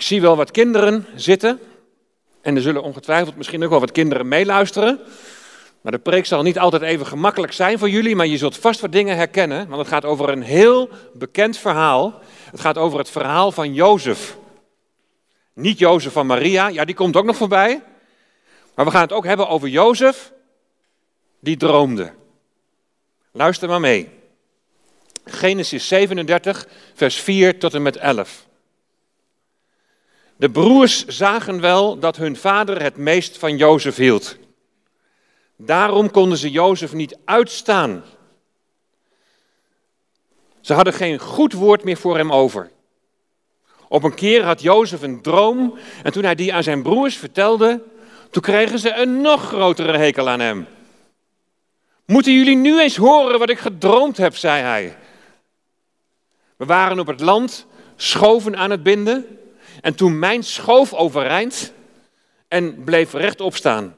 Ik 0.00 0.06
zie 0.06 0.20
wel 0.20 0.36
wat 0.36 0.50
kinderen 0.50 1.06
zitten. 1.14 1.60
En 2.40 2.56
er 2.56 2.62
zullen 2.62 2.82
ongetwijfeld 2.82 3.36
misschien 3.36 3.64
ook 3.64 3.70
wel 3.70 3.80
wat 3.80 3.92
kinderen 3.92 4.28
meeluisteren. 4.28 5.00
Maar 5.80 5.92
de 5.92 5.98
preek 5.98 6.26
zal 6.26 6.42
niet 6.42 6.58
altijd 6.58 6.82
even 6.82 7.06
gemakkelijk 7.06 7.52
zijn 7.52 7.78
voor 7.78 7.88
jullie, 7.88 8.16
maar 8.16 8.26
je 8.26 8.36
zult 8.36 8.56
vast 8.56 8.80
wat 8.80 8.92
dingen 8.92 9.16
herkennen. 9.16 9.68
Want 9.68 9.80
het 9.80 9.88
gaat 9.88 10.04
over 10.04 10.28
een 10.28 10.42
heel 10.42 10.88
bekend 11.14 11.56
verhaal. 11.56 12.20
Het 12.50 12.60
gaat 12.60 12.78
over 12.78 12.98
het 12.98 13.10
verhaal 13.10 13.52
van 13.52 13.74
Jozef. 13.74 14.36
Niet 15.54 15.78
Jozef 15.78 16.12
van 16.12 16.26
Maria, 16.26 16.68
ja 16.68 16.84
die 16.84 16.94
komt 16.94 17.16
ook 17.16 17.24
nog 17.24 17.36
voorbij. 17.36 17.82
Maar 18.74 18.84
we 18.84 18.90
gaan 18.90 19.02
het 19.02 19.12
ook 19.12 19.24
hebben 19.24 19.48
over 19.48 19.68
Jozef, 19.68 20.32
die 21.40 21.56
droomde. 21.56 22.12
Luister 23.32 23.68
maar 23.68 23.80
mee. 23.80 24.08
Genesis 25.24 25.88
37, 25.88 26.66
vers 26.94 27.16
4 27.16 27.58
tot 27.58 27.74
en 27.74 27.82
met 27.82 27.96
11. 27.96 28.48
De 30.40 30.50
broers 30.50 31.06
zagen 31.06 31.60
wel 31.60 31.98
dat 31.98 32.16
hun 32.16 32.36
vader 32.36 32.82
het 32.82 32.96
meest 32.96 33.38
van 33.38 33.56
Jozef 33.56 33.96
hield. 33.96 34.36
Daarom 35.56 36.10
konden 36.10 36.38
ze 36.38 36.50
Jozef 36.50 36.92
niet 36.92 37.18
uitstaan. 37.24 38.04
Ze 40.60 40.74
hadden 40.74 40.92
geen 40.92 41.18
goed 41.18 41.52
woord 41.52 41.84
meer 41.84 41.96
voor 41.96 42.16
hem 42.16 42.32
over. 42.32 42.70
Op 43.88 44.02
een 44.02 44.14
keer 44.14 44.44
had 44.44 44.62
Jozef 44.62 45.02
een 45.02 45.22
droom 45.22 45.78
en 46.02 46.12
toen 46.12 46.24
hij 46.24 46.34
die 46.34 46.54
aan 46.54 46.62
zijn 46.62 46.82
broers 46.82 47.16
vertelde, 47.16 47.82
toen 48.30 48.42
kregen 48.42 48.78
ze 48.78 48.94
een 48.94 49.20
nog 49.20 49.42
grotere 49.42 49.96
hekel 49.96 50.28
aan 50.28 50.40
hem. 50.40 50.66
Moeten 52.06 52.32
jullie 52.32 52.56
nu 52.56 52.80
eens 52.80 52.96
horen 52.96 53.38
wat 53.38 53.50
ik 53.50 53.58
gedroomd 53.58 54.16
heb, 54.16 54.36
zei 54.36 54.62
hij. 54.62 54.96
We 56.56 56.64
waren 56.64 56.98
op 56.98 57.06
het 57.06 57.20
land 57.20 57.66
schoven 57.96 58.56
aan 58.56 58.70
het 58.70 58.82
binden 58.82 59.38
en 59.80 59.94
toen 59.94 60.18
mijn 60.18 60.44
schoof 60.44 60.92
overeind 60.92 61.72
en 62.48 62.84
bleef 62.84 63.12
rechtop 63.12 63.56
staan. 63.56 63.96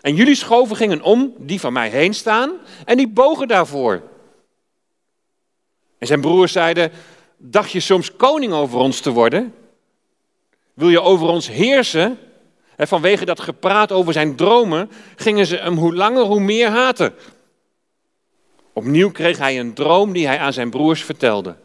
En 0.00 0.14
jullie 0.14 0.34
schoven 0.34 0.76
gingen 0.76 1.02
om, 1.02 1.34
die 1.38 1.60
van 1.60 1.72
mij 1.72 1.88
heen 1.88 2.14
staan, 2.14 2.52
en 2.84 2.96
die 2.96 3.08
bogen 3.08 3.48
daarvoor. 3.48 4.02
En 5.98 6.06
zijn 6.06 6.20
broers 6.20 6.52
zeiden, 6.52 6.92
dacht 7.36 7.70
je 7.70 7.80
soms 7.80 8.16
koning 8.16 8.52
over 8.52 8.78
ons 8.78 9.00
te 9.00 9.10
worden? 9.10 9.54
Wil 10.74 10.88
je 10.88 11.00
over 11.00 11.28
ons 11.28 11.48
heersen? 11.48 12.18
En 12.76 12.88
vanwege 12.88 13.24
dat 13.24 13.40
gepraat 13.40 13.92
over 13.92 14.12
zijn 14.12 14.36
dromen 14.36 14.90
gingen 15.16 15.46
ze 15.46 15.56
hem 15.56 15.76
hoe 15.76 15.94
langer 15.94 16.22
hoe 16.22 16.40
meer 16.40 16.68
haten. 16.68 17.14
Opnieuw 18.72 19.10
kreeg 19.10 19.38
hij 19.38 19.58
een 19.58 19.74
droom 19.74 20.12
die 20.12 20.26
hij 20.26 20.38
aan 20.38 20.52
zijn 20.52 20.70
broers 20.70 21.04
vertelde. 21.04 21.56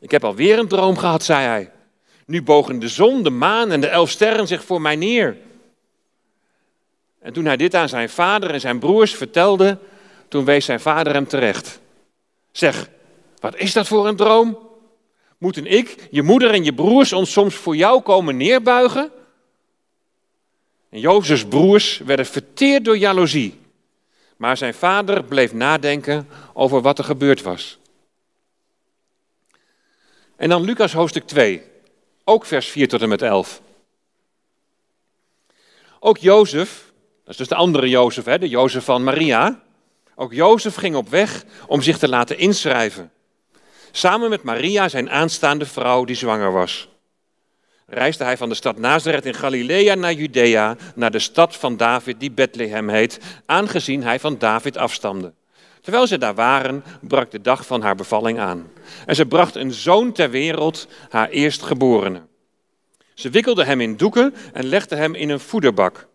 Ik 0.00 0.10
heb 0.10 0.24
alweer 0.24 0.58
een 0.58 0.68
droom 0.68 0.96
gehad, 0.96 1.22
zei 1.22 1.46
hij. 1.46 1.70
Nu 2.26 2.42
bogen 2.42 2.78
de 2.78 2.88
zon, 2.88 3.22
de 3.22 3.30
maan 3.30 3.70
en 3.70 3.80
de 3.80 3.86
elf 3.86 4.10
sterren 4.10 4.46
zich 4.46 4.64
voor 4.64 4.80
mij 4.80 4.96
neer. 4.96 5.36
En 7.18 7.32
toen 7.32 7.44
hij 7.44 7.56
dit 7.56 7.74
aan 7.74 7.88
zijn 7.88 8.08
vader 8.08 8.50
en 8.50 8.60
zijn 8.60 8.78
broers 8.78 9.14
vertelde, 9.14 9.78
toen 10.28 10.44
wees 10.44 10.64
zijn 10.64 10.80
vader 10.80 11.12
hem 11.12 11.26
terecht. 11.26 11.80
Zeg, 12.52 12.88
wat 13.40 13.56
is 13.56 13.72
dat 13.72 13.86
voor 13.86 14.08
een 14.08 14.16
droom? 14.16 14.58
Moeten 15.38 15.66
ik, 15.66 16.08
je 16.10 16.22
moeder 16.22 16.50
en 16.50 16.64
je 16.64 16.74
broers 16.74 17.12
ons 17.12 17.32
soms 17.32 17.54
voor 17.54 17.76
jou 17.76 18.00
komen 18.00 18.36
neerbuigen? 18.36 19.10
En 20.90 21.00
Jozefs 21.00 21.44
broers 21.44 21.98
werden 21.98 22.26
verteerd 22.26 22.84
door 22.84 22.98
jaloezie. 22.98 23.58
Maar 24.36 24.56
zijn 24.56 24.74
vader 24.74 25.24
bleef 25.24 25.52
nadenken 25.52 26.28
over 26.52 26.80
wat 26.80 26.98
er 26.98 27.04
gebeurd 27.04 27.42
was. 27.42 27.79
En 30.40 30.48
dan 30.48 30.62
Lucas 30.62 30.92
hoofdstuk 30.92 31.26
2, 31.26 31.62
ook 32.24 32.44
vers 32.44 32.68
4 32.68 32.88
tot 32.88 33.02
en 33.02 33.08
met 33.08 33.22
11. 33.22 33.60
Ook 35.98 36.18
Jozef, 36.18 36.92
dat 37.22 37.30
is 37.30 37.36
dus 37.36 37.48
de 37.48 37.54
andere 37.54 37.88
Jozef, 37.88 38.24
hè, 38.24 38.38
de 38.38 38.48
Jozef 38.48 38.84
van 38.84 39.04
Maria. 39.04 39.62
Ook 40.14 40.32
Jozef 40.32 40.74
ging 40.74 40.96
op 40.96 41.08
weg 41.08 41.44
om 41.66 41.82
zich 41.82 41.98
te 41.98 42.08
laten 42.08 42.38
inschrijven. 42.38 43.12
Samen 43.90 44.30
met 44.30 44.42
Maria, 44.42 44.88
zijn 44.88 45.10
aanstaande 45.10 45.66
vrouw 45.66 46.04
die 46.04 46.16
zwanger 46.16 46.52
was. 46.52 46.88
Reisde 47.86 48.24
hij 48.24 48.36
van 48.36 48.48
de 48.48 48.54
stad 48.54 48.78
Nazareth 48.78 49.26
in 49.26 49.34
Galilea 49.34 49.94
naar 49.94 50.12
Judea, 50.12 50.76
naar 50.94 51.10
de 51.10 51.18
stad 51.18 51.56
van 51.56 51.76
David 51.76 52.20
die 52.20 52.30
Bethlehem 52.30 52.88
heet, 52.88 53.18
aangezien 53.46 54.02
hij 54.02 54.20
van 54.20 54.38
David 54.38 54.76
afstamde. 54.76 55.32
Terwijl 55.80 56.06
ze 56.06 56.18
daar 56.18 56.34
waren, 56.34 56.84
brak 57.00 57.30
de 57.30 57.40
dag 57.40 57.66
van 57.66 57.82
haar 57.82 57.94
bevalling 57.94 58.38
aan. 58.38 58.70
En 59.06 59.14
ze 59.14 59.26
bracht 59.26 59.54
een 59.54 59.72
zoon 59.72 60.12
ter 60.12 60.30
wereld, 60.30 60.88
haar 61.08 61.28
eerstgeborene. 61.28 62.22
Ze 63.14 63.30
wikkelde 63.30 63.64
hem 63.64 63.80
in 63.80 63.96
doeken 63.96 64.34
en 64.52 64.64
legde 64.64 64.96
hem 64.96 65.14
in 65.14 65.28
een 65.28 65.40
voederbak, 65.40 66.06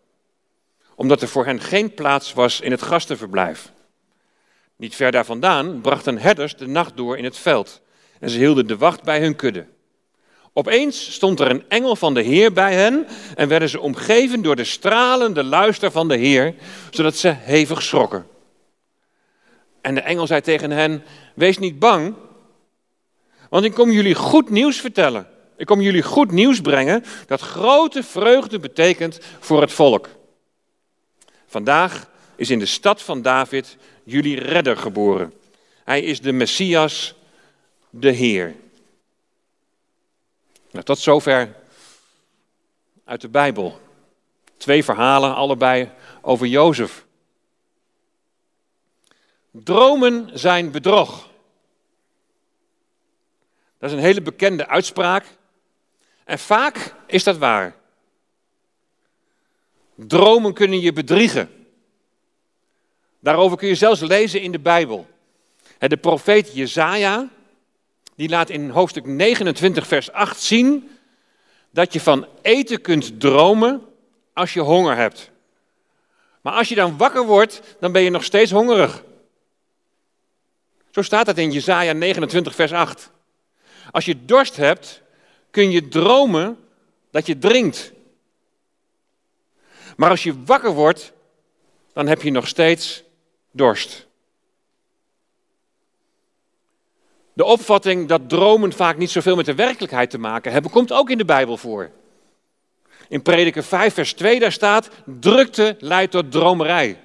omdat 0.96 1.22
er 1.22 1.28
voor 1.28 1.46
hen 1.46 1.62
geen 1.62 1.94
plaats 1.94 2.34
was 2.34 2.62
in 2.62 2.72
het 2.72 2.82
gastenverblijf. 2.82 3.72
Niet 4.76 4.96
ver 4.96 5.12
daar 5.12 5.26
vandaan 5.26 5.82
brachten 5.82 6.18
herders 6.18 6.56
de 6.56 6.68
nacht 6.68 6.98
door 6.98 7.18
in 7.18 7.24
het 7.24 7.38
veld 7.38 7.82
en 8.20 8.30
ze 8.30 8.38
hielden 8.38 8.68
de 8.68 8.78
wacht 8.78 9.04
bij 9.04 9.20
hun 9.20 9.36
kudde. 9.36 9.66
Opeens 10.54 11.14
stond 11.14 11.40
er 11.40 11.50
een 11.50 11.64
engel 11.68 11.96
van 11.96 12.14
de 12.14 12.22
Heer 12.22 12.54
bij 12.54 12.74
hen 12.74 13.08
en 13.36 13.48
werden 13.48 13.70
ze 13.70 13.80
omgeven 13.80 14.42
door 14.42 14.56
de 14.56 14.64
stralende 14.64 15.44
luister 15.44 15.92
van 15.92 16.08
de 16.08 16.18
Heer, 16.18 16.56
zodat 16.90 17.16
ze 17.16 17.28
hevig 17.28 17.82
schrokken. 17.82 18.26
En 19.86 19.96
de 19.96 20.02
engel 20.02 20.28
zei 20.28 20.42
tegen 20.42 20.72
hen: 20.72 21.04
Wees 21.34 21.58
niet 21.58 21.80
bang, 21.80 22.16
want 23.50 23.66
ik 23.66 23.74
kom 23.74 23.92
jullie 23.92 24.16
goed 24.16 24.50
nieuws 24.50 24.80
vertellen. 24.80 25.28
Ik 25.58 25.66
kom 25.66 25.82
jullie 25.82 26.02
goed 26.02 26.32
nieuws 26.32 26.62
brengen 26.62 27.04
dat 27.28 27.42
grote 27.42 28.04
vreugde 28.04 28.60
betekent 28.60 29.20
voor 29.40 29.62
het 29.62 29.72
volk. 29.72 30.10
Vandaag 31.48 32.10
is 32.36 32.50
in 32.50 32.60
de 32.60 32.66
stad 32.66 33.02
van 33.02 33.22
David 33.22 33.78
jullie 34.04 34.40
redder 34.40 34.78
geboren. 34.78 35.34
Hij 35.84 36.02
is 36.02 36.22
de 36.22 36.32
Messias, 36.32 37.16
de 37.90 38.12
Heer. 38.12 38.56
Nou, 40.72 40.86
tot 40.86 41.00
zover 41.00 41.56
uit 43.04 43.22
de 43.22 43.30
Bijbel. 43.30 43.80
Twee 44.58 44.84
verhalen, 44.84 45.36
allebei 45.36 45.90
over 46.22 46.48
Jozef. 46.48 47.05
Dromen 49.64 50.30
zijn 50.34 50.72
bedrog. 50.72 51.30
Dat 53.80 53.90
is 53.90 53.96
een 53.96 54.04
hele 54.04 54.22
bekende 54.22 54.68
uitspraak. 54.68 55.26
En 56.24 56.40
vaak 56.40 56.94
is 57.08 57.24
dat 57.24 57.38
waar. 57.38 57.76
Dromen 59.96 60.54
kunnen 60.54 60.80
je 60.80 60.94
bedriegen. 60.94 61.50
Daarover 63.20 63.58
kun 63.58 63.68
je 63.68 63.76
zelfs 63.76 64.02
lezen 64.02 64.42
in 64.42 64.52
de 64.52 64.60
Bijbel. 64.60 65.08
De 65.78 65.98
profeet 65.98 66.54
Jezaja, 66.54 67.30
die 68.16 68.30
laat 68.30 68.50
in 68.50 68.70
hoofdstuk 68.70 69.06
29 69.06 69.88
vers 69.88 70.12
8 70.12 70.42
zien 70.42 70.90
dat 71.72 71.94
je 71.94 72.02
van 72.02 72.28
eten 72.42 72.82
kunt 72.82 73.20
dromen 73.20 73.82
als 74.34 74.54
je 74.54 74.60
honger 74.60 74.96
hebt. 74.96 75.32
Maar 76.42 76.54
als 76.54 76.70
je 76.70 76.76
dan 76.76 76.98
wakker 76.98 77.26
wordt, 77.26 77.62
dan 77.80 77.92
ben 77.92 78.02
je 78.02 78.10
nog 78.10 78.24
steeds 78.24 78.52
hongerig. 78.52 79.04
Zo 80.96 81.02
staat 81.02 81.28
het 81.28 81.38
in 81.38 81.52
Jezaja 81.52 81.94
29 81.94 82.56
vers 82.56 82.72
8. 82.72 83.12
Als 83.92 84.06
je 84.06 84.26
dorst 84.26 84.56
hebt, 84.56 85.02
kun 85.52 85.72
je 85.72 85.88
dromen 85.88 86.58
dat 87.12 87.26
je 87.26 87.38
drinkt. 87.38 87.92
Maar 89.96 90.10
als 90.10 90.24
je 90.24 90.44
wakker 90.44 90.74
wordt, 90.74 91.14
dan 91.94 92.08
heb 92.08 92.22
je 92.22 92.32
nog 92.32 92.48
steeds 92.48 93.04
dorst. 93.52 94.08
De 97.34 97.46
opvatting 97.46 98.08
dat 98.08 98.30
dromen 98.30 98.74
vaak 98.74 98.98
niet 98.98 99.12
zoveel 99.12 99.36
met 99.36 99.46
de 99.46 99.56
werkelijkheid 99.56 100.10
te 100.10 100.18
maken 100.18 100.52
hebben, 100.52 100.72
komt 100.72 100.92
ook 100.92 101.10
in 101.10 101.18
de 101.18 101.26
Bijbel 101.26 101.58
voor. 101.58 101.92
In 103.08 103.22
Prediker 103.22 103.64
5, 103.64 103.94
vers 103.94 104.14
2, 104.14 104.40
daar 104.40 104.52
staat: 104.52 104.90
drukte 105.06 105.76
leidt 105.80 106.12
tot 106.12 106.32
dromerij. 106.32 107.00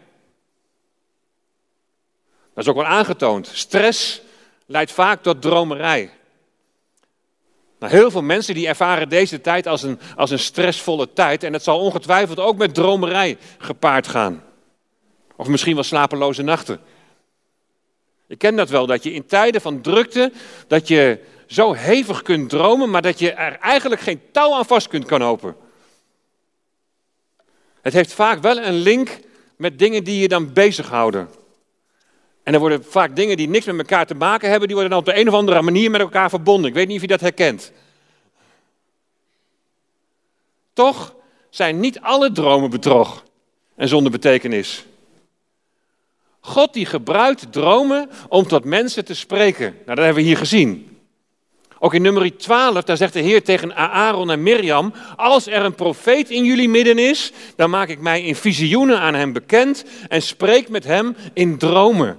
Dat 2.54 2.64
is 2.64 2.70
ook 2.70 2.76
wel 2.76 2.84
aangetoond. 2.84 3.50
Stress 3.52 4.20
leidt 4.66 4.92
vaak 4.92 5.22
tot 5.22 5.42
dromerij. 5.42 6.10
Nou, 7.78 7.92
heel 7.92 8.10
veel 8.10 8.22
mensen 8.22 8.54
die 8.54 8.68
ervaren 8.68 9.08
deze 9.08 9.40
tijd 9.40 9.66
als 9.66 9.82
een, 9.82 9.98
als 10.16 10.30
een 10.30 10.38
stressvolle 10.38 11.12
tijd 11.12 11.42
en 11.42 11.52
het 11.52 11.62
zal 11.62 11.78
ongetwijfeld 11.78 12.38
ook 12.38 12.56
met 12.56 12.74
dromerij 12.74 13.38
gepaard 13.58 14.08
gaan. 14.08 14.42
Of 15.36 15.46
misschien 15.46 15.74
wel 15.74 15.84
slapeloze 15.84 16.42
nachten. 16.42 16.80
Ik 18.26 18.38
ken 18.38 18.56
dat 18.56 18.68
wel, 18.68 18.86
dat 18.86 19.02
je 19.02 19.12
in 19.12 19.26
tijden 19.26 19.60
van 19.60 19.80
drukte, 19.80 20.32
dat 20.66 20.88
je 20.88 21.18
zo 21.46 21.72
hevig 21.72 22.22
kunt 22.22 22.48
dromen, 22.50 22.90
maar 22.90 23.02
dat 23.02 23.18
je 23.18 23.32
er 23.32 23.58
eigenlijk 23.58 24.00
geen 24.00 24.20
touw 24.32 24.54
aan 24.54 24.66
vast 24.66 24.88
kunt 24.88 25.04
knopen. 25.04 25.56
Het 27.80 27.92
heeft 27.92 28.12
vaak 28.12 28.40
wel 28.42 28.58
een 28.58 28.74
link 28.74 29.18
met 29.56 29.78
dingen 29.78 30.04
die 30.04 30.20
je 30.20 30.28
dan 30.28 30.52
bezighouden. 30.52 31.28
En 32.42 32.54
er 32.54 32.60
worden 32.60 32.84
vaak 32.84 33.16
dingen 33.16 33.36
die 33.36 33.48
niks 33.48 33.66
met 33.66 33.78
elkaar 33.78 34.06
te 34.06 34.14
maken 34.14 34.50
hebben, 34.50 34.68
die 34.68 34.76
worden 34.76 34.92
dan 34.92 35.06
op 35.06 35.14
de 35.14 35.20
een 35.20 35.28
of 35.28 35.34
andere 35.34 35.62
manier 35.62 35.90
met 35.90 36.00
elkaar 36.00 36.30
verbonden. 36.30 36.68
Ik 36.68 36.76
weet 36.76 36.86
niet 36.86 36.96
of 36.96 37.02
je 37.02 37.08
dat 37.08 37.20
herkent. 37.20 37.72
Toch 40.72 41.14
zijn 41.50 41.80
niet 41.80 42.00
alle 42.00 42.32
dromen 42.32 42.70
bedrog 42.70 43.24
en 43.76 43.88
zonder 43.88 44.12
betekenis. 44.12 44.84
God 46.40 46.72
die 46.72 46.86
gebruikt 46.86 47.52
dromen 47.52 48.10
om 48.28 48.46
tot 48.46 48.64
mensen 48.64 49.04
te 49.04 49.14
spreken. 49.14 49.72
Nou, 49.72 49.84
dat 49.84 50.04
hebben 50.04 50.22
we 50.22 50.28
hier 50.28 50.36
gezien. 50.36 50.98
Ook 51.78 51.94
in 51.94 52.02
nummer 52.02 52.36
12, 52.36 52.84
daar 52.84 52.96
zegt 52.96 53.12
de 53.12 53.20
Heer 53.20 53.44
tegen 53.44 53.76
Aaron 53.76 54.30
en 54.30 54.42
Mirjam: 54.42 54.92
Als 55.16 55.46
er 55.46 55.64
een 55.64 55.74
profeet 55.74 56.30
in 56.30 56.44
jullie 56.44 56.68
midden 56.68 56.98
is, 56.98 57.32
dan 57.56 57.70
maak 57.70 57.88
ik 57.88 58.00
mij 58.00 58.22
in 58.22 58.36
visioenen 58.36 58.98
aan 59.00 59.14
hem 59.14 59.32
bekend 59.32 59.84
en 60.08 60.22
spreek 60.22 60.68
met 60.68 60.84
hem 60.84 61.16
in 61.32 61.58
dromen. 61.58 62.18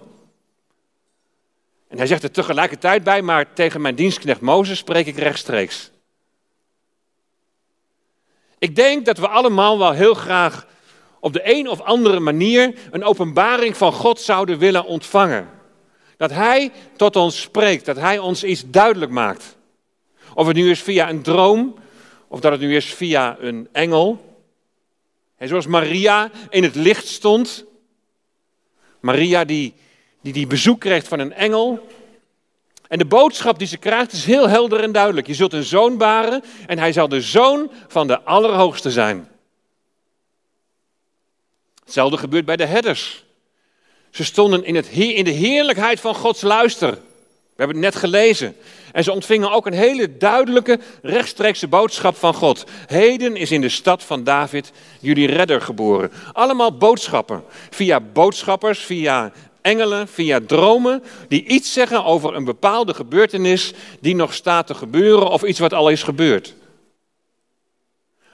En 1.91 1.97
hij 1.97 2.07
zegt 2.07 2.23
er 2.23 2.31
tegelijkertijd 2.31 3.03
bij, 3.03 3.21
maar 3.21 3.53
tegen 3.53 3.81
mijn 3.81 3.95
dienstknecht 3.95 4.41
Mozes 4.41 4.77
spreek 4.77 5.05
ik 5.05 5.17
rechtstreeks. 5.17 5.91
Ik 8.59 8.75
denk 8.75 9.05
dat 9.05 9.17
we 9.17 9.27
allemaal 9.27 9.77
wel 9.77 9.91
heel 9.91 10.13
graag 10.13 10.67
op 11.19 11.33
de 11.33 11.41
een 11.43 11.67
of 11.67 11.81
andere 11.81 12.19
manier 12.19 12.73
een 12.91 13.03
openbaring 13.03 13.77
van 13.77 13.93
God 13.93 14.19
zouden 14.19 14.57
willen 14.57 14.85
ontvangen. 14.85 15.49
Dat 16.17 16.31
Hij 16.31 16.71
tot 16.95 17.15
ons 17.15 17.41
spreekt, 17.41 17.85
dat 17.85 17.95
Hij 17.95 18.19
ons 18.19 18.43
iets 18.43 18.63
duidelijk 18.69 19.11
maakt. 19.11 19.57
Of 20.33 20.47
het 20.47 20.55
nu 20.55 20.69
is 20.69 20.81
via 20.81 21.09
een 21.09 21.21
droom, 21.21 21.75
of 22.27 22.39
dat 22.39 22.51
het 22.51 22.61
nu 22.61 22.75
is 22.75 22.93
via 22.93 23.37
een 23.39 23.69
engel. 23.71 24.35
En 25.37 25.47
zoals 25.47 25.67
Maria 25.67 26.31
in 26.49 26.63
het 26.63 26.75
licht 26.75 27.07
stond. 27.07 27.65
Maria 28.99 29.45
die, 29.45 29.73
die, 30.21 30.33
die 30.33 30.47
bezoek 30.47 30.79
krijgt 30.79 31.07
van 31.07 31.19
een 31.19 31.33
engel. 31.33 31.87
En 32.87 32.97
de 32.97 33.05
boodschap 33.05 33.59
die 33.59 33.67
ze 33.67 33.77
krijgt 33.77 34.11
is 34.11 34.25
heel 34.25 34.49
helder 34.49 34.79
en 34.79 34.91
duidelijk. 34.91 35.27
Je 35.27 35.33
zult 35.33 35.53
een 35.53 35.63
zoon 35.63 35.97
baren 35.97 36.43
en 36.67 36.79
hij 36.79 36.93
zal 36.93 37.07
de 37.07 37.21
zoon 37.21 37.71
van 37.87 38.07
de 38.07 38.21
Allerhoogste 38.21 38.91
zijn. 38.91 39.29
Hetzelfde 41.83 42.17
gebeurt 42.17 42.45
bij 42.45 42.55
de 42.55 42.65
herders. 42.65 43.23
Ze 44.09 44.23
stonden 44.23 44.63
in, 44.63 44.75
het, 44.75 44.87
in 44.87 45.23
de 45.23 45.31
heerlijkheid 45.31 45.99
van 45.99 46.15
Gods 46.15 46.41
luister. 46.41 46.91
We 46.91 47.67
hebben 47.67 47.75
het 47.75 47.93
net 47.93 47.95
gelezen. 47.95 48.55
En 48.91 49.03
ze 49.03 49.11
ontvingen 49.11 49.51
ook 49.51 49.65
een 49.65 49.73
hele 49.73 50.17
duidelijke, 50.17 50.79
rechtstreekse 51.01 51.67
boodschap 51.67 52.15
van 52.15 52.33
God. 52.33 52.63
Heden 52.87 53.35
is 53.35 53.51
in 53.51 53.61
de 53.61 53.69
stad 53.69 54.03
van 54.03 54.23
David 54.23 54.71
jullie 54.99 55.27
redder 55.27 55.61
geboren. 55.61 56.11
Allemaal 56.33 56.77
boodschappen. 56.77 57.43
Via 57.69 57.99
boodschappers, 57.99 58.79
via 58.79 59.31
engelen, 59.61 60.07
via 60.07 60.39
dromen, 60.47 61.03
die 61.27 61.45
iets 61.45 61.73
zeggen 61.73 62.05
over 62.05 62.35
een 62.35 62.43
bepaalde 62.43 62.93
gebeurtenis 62.93 63.73
die 63.99 64.15
nog 64.15 64.33
staat 64.33 64.67
te 64.67 64.73
gebeuren 64.73 65.29
of 65.29 65.43
iets 65.43 65.59
wat 65.59 65.73
al 65.73 65.89
is 65.89 66.03
gebeurd. 66.03 66.53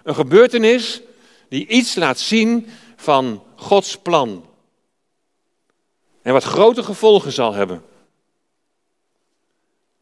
Een 0.04 0.16
gebeurtenis 0.16 1.02
die 1.50 1.68
iets 1.68 1.96
laat 1.96 2.20
zien 2.20 2.68
van 2.96 3.44
Gods 3.56 3.98
plan. 3.98 4.46
En 6.22 6.34
wat 6.34 6.44
grote 6.44 6.84
gevolgen 6.84 7.32
zal 7.32 7.54
hebben. 7.54 7.84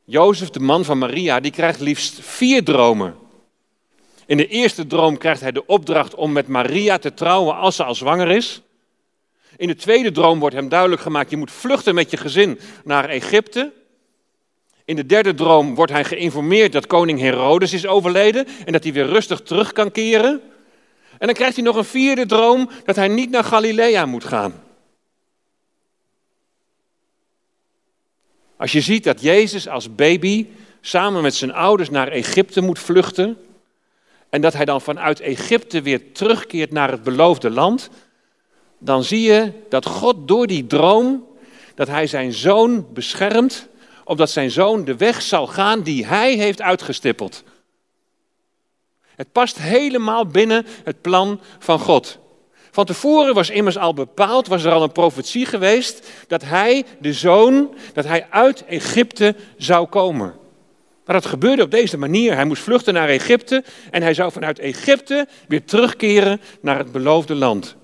Jozef, 0.03 0.49
de 0.49 0.59
man 0.59 0.85
van 0.85 0.97
Maria, 0.97 1.39
die 1.39 1.51
krijgt 1.51 1.79
liefst 1.79 2.19
vier 2.21 2.63
dromen. 2.63 3.15
In 4.25 4.37
de 4.37 4.47
eerste 4.47 4.87
droom 4.87 5.17
krijgt 5.17 5.41
hij 5.41 5.51
de 5.51 5.65
opdracht 5.65 6.15
om 6.15 6.31
met 6.31 6.47
Maria 6.47 6.97
te 6.97 7.13
trouwen 7.13 7.55
als 7.55 7.75
ze 7.75 7.83
al 7.83 7.95
zwanger 7.95 8.31
is. 8.31 8.61
In 9.57 9.67
de 9.67 9.75
tweede 9.75 10.11
droom 10.11 10.39
wordt 10.39 10.55
hem 10.55 10.69
duidelijk 10.69 11.01
gemaakt, 11.01 11.29
je 11.29 11.37
moet 11.37 11.51
vluchten 11.51 11.95
met 11.95 12.11
je 12.11 12.17
gezin 12.17 12.59
naar 12.83 13.09
Egypte. 13.09 13.71
In 14.85 14.95
de 14.95 15.05
derde 15.05 15.33
droom 15.33 15.75
wordt 15.75 15.91
hij 15.91 16.03
geïnformeerd 16.03 16.71
dat 16.71 16.87
koning 16.87 17.19
Herodes 17.19 17.73
is 17.73 17.87
overleden 17.87 18.47
en 18.65 18.71
dat 18.71 18.83
hij 18.83 18.93
weer 18.93 19.05
rustig 19.05 19.41
terug 19.41 19.71
kan 19.71 19.91
keren. 19.91 20.41
En 21.17 21.27
dan 21.27 21.35
krijgt 21.35 21.55
hij 21.55 21.63
nog 21.63 21.75
een 21.75 21.85
vierde 21.85 22.25
droom 22.25 22.69
dat 22.85 22.95
hij 22.95 23.07
niet 23.07 23.29
naar 23.29 23.43
Galilea 23.43 24.05
moet 24.05 24.23
gaan. 24.23 24.63
Als 28.57 28.71
je 28.71 28.81
ziet 28.81 29.03
dat 29.03 29.21
Jezus 29.21 29.67
als 29.67 29.95
baby 29.95 30.47
samen 30.81 31.21
met 31.21 31.35
zijn 31.35 31.53
ouders 31.53 31.89
naar 31.89 32.07
Egypte 32.07 32.61
moet 32.61 32.79
vluchten 32.79 33.37
en 34.29 34.41
dat 34.41 34.53
hij 34.53 34.65
dan 34.65 34.81
vanuit 34.81 35.19
Egypte 35.19 35.81
weer 35.81 36.11
terugkeert 36.11 36.71
naar 36.71 36.91
het 36.91 37.03
beloofde 37.03 37.49
land, 37.49 37.89
dan 38.79 39.03
zie 39.03 39.21
je 39.21 39.51
dat 39.69 39.85
God 39.85 40.27
door 40.27 40.47
die 40.47 40.67
droom, 40.67 41.27
dat 41.75 41.87
hij 41.87 42.07
zijn 42.07 42.33
zoon 42.33 42.87
beschermt, 42.93 43.67
opdat 44.03 44.29
zijn 44.29 44.51
zoon 44.51 44.85
de 44.85 44.95
weg 44.95 45.21
zal 45.21 45.47
gaan 45.47 45.81
die 45.81 46.05
hij 46.05 46.33
heeft 46.33 46.61
uitgestippeld. 46.61 47.43
Het 49.15 49.31
past 49.31 49.57
helemaal 49.57 50.27
binnen 50.27 50.65
het 50.83 51.01
plan 51.01 51.39
van 51.59 51.79
God. 51.79 52.19
Van 52.71 52.85
tevoren 52.85 53.33
was 53.33 53.49
immers 53.49 53.77
al 53.77 53.93
bepaald, 53.93 54.47
was 54.47 54.63
er 54.63 54.71
al 54.71 54.83
een 54.83 54.91
profetie 54.91 55.45
geweest, 55.45 56.07
dat 56.27 56.43
hij, 56.43 56.85
de 56.99 57.13
zoon, 57.13 57.75
dat 57.93 58.05
hij 58.05 58.27
uit 58.29 58.65
Egypte 58.65 59.35
zou 59.57 59.87
komen. 59.87 60.33
Maar 61.05 61.15
dat 61.15 61.25
gebeurde 61.25 61.63
op 61.63 61.71
deze 61.71 61.97
manier. 61.97 62.35
Hij 62.35 62.45
moest 62.45 62.63
vluchten 62.63 62.93
naar 62.93 63.09
Egypte 63.09 63.63
en 63.91 64.01
hij 64.01 64.13
zou 64.13 64.31
vanuit 64.31 64.59
Egypte 64.59 65.27
weer 65.47 65.65
terugkeren 65.65 66.41
naar 66.61 66.77
het 66.77 66.91
beloofde 66.91 67.35
land. 67.35 67.75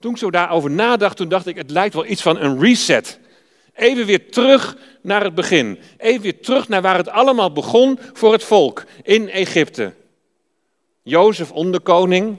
Toen 0.00 0.10
ik 0.10 0.18
zo 0.18 0.30
daarover 0.30 0.70
nadacht, 0.70 1.16
toen 1.16 1.28
dacht 1.28 1.46
ik, 1.46 1.56
het 1.56 1.70
lijkt 1.70 1.94
wel 1.94 2.06
iets 2.06 2.22
van 2.22 2.38
een 2.38 2.60
reset. 2.60 3.18
Even 3.74 4.06
weer 4.06 4.30
terug 4.30 4.76
naar 5.02 5.24
het 5.24 5.34
begin. 5.34 5.78
Even 5.96 6.22
weer 6.22 6.40
terug 6.40 6.68
naar 6.68 6.82
waar 6.82 6.96
het 6.96 7.08
allemaal 7.08 7.52
begon 7.52 7.98
voor 8.12 8.32
het 8.32 8.44
volk 8.44 8.84
in 9.02 9.28
Egypte. 9.28 9.94
Jozef 11.02 11.52
onderkoning. 11.52 12.36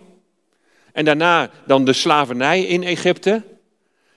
En 0.92 1.06
daarna 1.06 1.50
dan 1.66 1.86
de 1.86 1.94
slavernij 1.94 2.64
in 2.64 2.84
Egypte. 2.84 3.44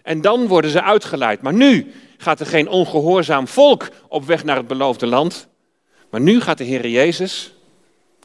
En 0.03 0.21
dan 0.21 0.47
worden 0.47 0.71
ze 0.71 0.83
uitgeleid. 0.83 1.43
Maar 1.43 1.55
nu 1.55 1.93
gaat 2.17 2.41
er 2.41 2.47
geen 2.47 2.69
ongehoorzaam 2.69 3.49
volk 3.49 3.89
op 4.09 4.25
weg 4.25 4.45
naar 4.45 4.57
het 4.57 4.67
beloofde 4.67 5.07
land. 5.07 5.49
Maar 6.11 6.21
nu 6.21 6.41
gaat 6.41 6.59
de 6.59 6.65
Heer 6.65 6.89
Jezus, 6.89 7.55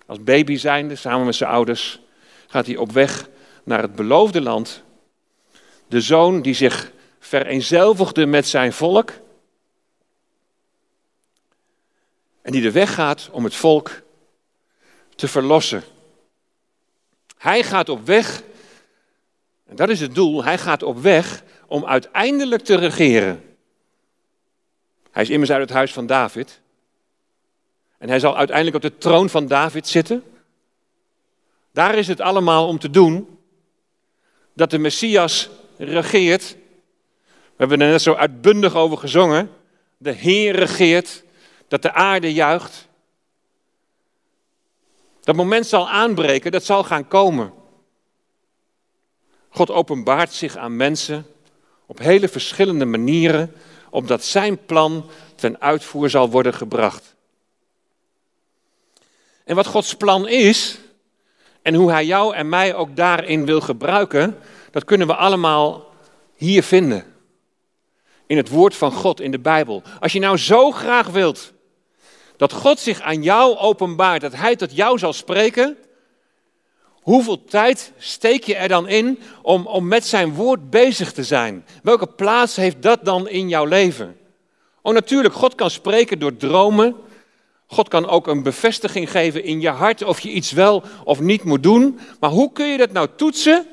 als 0.05 0.23
baby 0.23 0.55
zijnde, 0.57 0.95
samen 0.95 1.25
met 1.25 1.35
zijn 1.35 1.49
ouders, 1.49 1.99
gaat 2.47 2.65
hij 2.65 2.75
op 2.75 2.91
weg 2.91 3.29
naar 3.63 3.81
het 3.81 3.95
beloofde 3.95 4.41
land 4.41 4.85
de 5.87 6.01
zoon 6.01 6.41
die 6.41 6.53
zich 6.53 6.91
vereenzelvigde 7.19 8.25
met 8.25 8.47
zijn 8.47 8.73
volk. 8.73 9.13
En 12.41 12.51
die 12.51 12.61
de 12.61 12.71
weg 12.71 12.93
gaat 12.93 13.29
om 13.31 13.43
het 13.43 13.55
volk 13.55 14.01
te 15.15 15.27
verlossen. 15.27 15.83
Hij 17.37 17.63
gaat 17.63 17.89
op 17.89 18.05
weg, 18.05 18.41
en 19.65 19.75
dat 19.75 19.89
is 19.89 19.99
het 19.99 20.15
doel, 20.15 20.43
hij 20.43 20.57
gaat 20.57 20.83
op 20.83 20.97
weg 21.01 21.43
om 21.67 21.85
uiteindelijk 21.85 22.63
te 22.63 22.75
regeren. 22.75 23.57
Hij 25.11 25.23
is 25.23 25.29
immers 25.29 25.51
uit 25.51 25.61
het 25.61 25.69
huis 25.69 25.93
van 25.93 26.05
David. 26.05 26.61
En 27.97 28.09
hij 28.09 28.19
zal 28.19 28.37
uiteindelijk 28.37 28.75
op 28.75 28.81
de 28.91 28.97
troon 28.97 29.29
van 29.29 29.47
David 29.47 29.87
zitten. 29.87 30.23
Daar 31.71 31.95
is 31.95 32.07
het 32.07 32.19
allemaal 32.19 32.67
om 32.67 32.79
te 32.79 32.89
doen 32.89 33.39
dat 34.53 34.69
de 34.69 34.77
Messias 34.77 35.49
regeert. 35.77 36.55
We 37.25 37.63
hebben 37.63 37.81
er 37.81 37.91
net 37.91 38.01
zo 38.01 38.13
uitbundig 38.13 38.75
over 38.75 38.97
gezongen. 38.97 39.49
De 39.97 40.11
Heer 40.11 40.55
regeert, 40.55 41.23
dat 41.67 41.81
de 41.81 41.93
aarde 41.93 42.33
juicht. 42.33 42.87
Dat 45.21 45.35
moment 45.35 45.67
zal 45.67 45.89
aanbreken, 45.89 46.51
dat 46.51 46.63
zal 46.63 46.83
gaan 46.83 47.07
komen. 47.07 47.53
God 49.49 49.71
openbaart 49.71 50.33
zich 50.33 50.57
aan 50.57 50.75
mensen 50.75 51.25
op 51.85 51.99
hele 51.99 52.27
verschillende 52.27 52.85
manieren, 52.85 53.53
opdat 53.89 54.23
zijn 54.23 54.65
plan 54.65 55.09
ten 55.35 55.61
uitvoer 55.61 56.09
zal 56.09 56.29
worden 56.29 56.53
gebracht. 56.53 57.15
En 59.43 59.55
wat 59.55 59.65
Gods 59.65 59.93
plan 59.95 60.27
is, 60.27 60.79
en 61.61 61.73
hoe 61.73 61.91
Hij 61.91 62.05
jou 62.05 62.35
en 62.35 62.49
mij 62.49 62.75
ook 62.75 62.95
daarin 62.95 63.45
wil 63.45 63.61
gebruiken, 63.61 64.37
dat 64.77 64.85
kunnen 64.85 65.07
we 65.07 65.15
allemaal 65.15 65.85
hier 66.35 66.63
vinden. 66.63 67.03
In 68.27 68.37
het 68.37 68.49
woord 68.49 68.75
van 68.75 68.91
God, 68.91 69.21
in 69.21 69.31
de 69.31 69.39
Bijbel. 69.39 69.81
Als 69.99 70.11
je 70.11 70.19
nou 70.19 70.37
zo 70.37 70.71
graag 70.71 71.07
wilt 71.07 71.53
dat 72.35 72.53
God 72.53 72.79
zich 72.79 73.01
aan 73.01 73.23
jou 73.23 73.57
openbaart, 73.57 74.21
dat 74.21 74.35
Hij 74.35 74.55
tot 74.55 74.75
jou 74.75 74.97
zal 74.97 75.13
spreken, 75.13 75.77
hoeveel 77.01 77.43
tijd 77.43 77.91
steek 77.97 78.43
je 78.43 78.55
er 78.55 78.67
dan 78.67 78.87
in 78.87 79.19
om, 79.41 79.67
om 79.67 79.87
met 79.87 80.05
zijn 80.05 80.33
woord 80.33 80.69
bezig 80.69 81.11
te 81.11 81.23
zijn? 81.23 81.65
Welke 81.83 82.07
plaats 82.07 82.55
heeft 82.55 82.81
dat 82.81 83.05
dan 83.05 83.29
in 83.29 83.49
jouw 83.49 83.65
leven? 83.65 84.17
Oh 84.81 84.93
natuurlijk, 84.93 85.33
God 85.33 85.55
kan 85.55 85.69
spreken 85.69 86.19
door 86.19 86.37
dromen. 86.37 86.95
God 87.67 87.87
kan 87.87 88.07
ook 88.07 88.27
een 88.27 88.43
bevestiging 88.43 89.11
geven 89.11 89.43
in 89.43 89.61
je 89.61 89.69
hart 89.69 90.03
of 90.03 90.19
je 90.19 90.29
iets 90.29 90.51
wel 90.51 90.83
of 91.03 91.19
niet 91.19 91.43
moet 91.43 91.63
doen. 91.63 91.99
Maar 92.19 92.29
hoe 92.29 92.51
kun 92.51 92.67
je 92.67 92.77
dat 92.77 92.91
nou 92.91 93.07
toetsen 93.15 93.67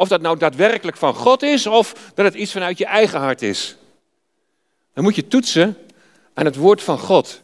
of 0.00 0.08
dat 0.08 0.20
nou 0.20 0.38
daadwerkelijk 0.38 0.96
van 0.96 1.14
God 1.14 1.42
is 1.42 1.66
of 1.66 2.12
dat 2.14 2.24
het 2.24 2.34
iets 2.34 2.52
vanuit 2.52 2.78
je 2.78 2.84
eigen 2.84 3.20
hart 3.20 3.42
is. 3.42 3.76
Dan 4.94 5.04
moet 5.04 5.14
je 5.14 5.28
toetsen 5.28 5.76
aan 6.34 6.44
het 6.44 6.56
woord 6.56 6.82
van 6.82 6.98
God. 6.98 7.42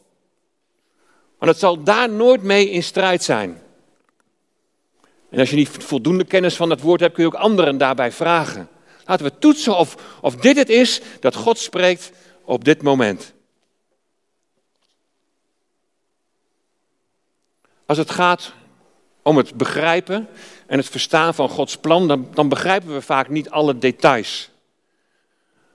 Want 1.39 1.51
het 1.51 1.61
zal 1.61 1.83
daar 1.83 2.11
nooit 2.11 2.43
mee 2.43 2.71
in 2.71 2.83
strijd 2.83 3.23
zijn. 3.23 3.63
En 5.31 5.39
als 5.39 5.51
je 5.51 5.57
niet 5.57 5.69
voldoende 5.69 6.25
kennis 6.25 6.57
van 6.57 6.69
dat 6.69 6.81
woord 6.81 7.01
hebt, 7.01 7.15
kun 7.15 7.23
je 7.23 7.29
ook 7.29 7.41
anderen 7.41 7.79
daarbij 7.79 8.13
vragen. 8.13 8.69
Laten 9.05 9.27
we 9.27 9.39
toetsen 9.39 9.77
of, 9.77 10.19
of 10.21 10.37
dit 10.37 10.57
het 10.57 10.69
is 10.69 11.01
dat 11.21 11.35
God 11.35 11.59
spreekt 11.59 12.13
op 12.45 12.65
dit 12.65 12.83
moment. 12.83 13.33
Als 17.87 17.99
het 17.99 18.11
gaat 18.11 18.53
om 19.23 19.37
het 19.37 19.55
begrijpen 19.55 20.29
en 20.67 20.79
het 20.79 20.89
verstaan 20.89 21.35
van 21.35 21.49
Gods 21.49 21.77
plan, 21.77 22.09
dan, 22.09 22.29
dan 22.35 22.49
begrijpen 22.49 22.93
we 22.93 23.01
vaak 23.01 23.29
niet 23.29 23.51
alle 23.51 23.79
details. 23.79 24.51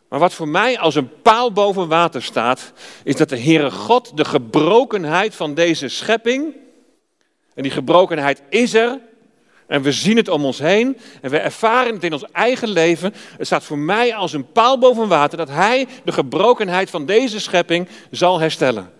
Maar 0.10 0.19
wat 0.19 0.33
voor 0.33 0.48
mij 0.48 0.79
als 0.79 0.95
een 0.95 1.21
paal 1.21 1.51
boven 1.51 1.88
water 1.88 2.24
staat, 2.24 2.71
is 3.03 3.15
dat 3.15 3.29
de 3.29 3.39
Heere 3.39 3.71
God 3.71 4.17
de 4.17 4.25
gebrokenheid 4.25 5.36
van 5.36 5.53
deze 5.53 5.88
schepping, 5.88 6.55
en 7.53 7.63
die 7.63 7.71
gebrokenheid 7.71 8.41
is 8.50 8.74
er, 8.74 9.00
en 9.67 9.81
we 9.81 9.91
zien 9.91 10.17
het 10.17 10.27
om 10.27 10.45
ons 10.45 10.60
heen, 10.60 10.98
en 11.21 11.29
we 11.29 11.38
ervaren 11.38 11.93
het 11.93 12.03
in 12.03 12.13
ons 12.13 12.25
eigen 12.31 12.69
leven. 12.69 13.13
Het 13.38 13.45
staat 13.45 13.63
voor 13.63 13.77
mij 13.77 14.15
als 14.15 14.33
een 14.33 14.51
paal 14.51 14.77
boven 14.77 15.07
water 15.07 15.38
dat 15.38 15.50
Hij 15.50 15.88
de 16.03 16.12
gebrokenheid 16.12 16.89
van 16.89 17.05
deze 17.05 17.39
schepping 17.39 17.88
zal 18.10 18.39
herstellen. 18.39 18.91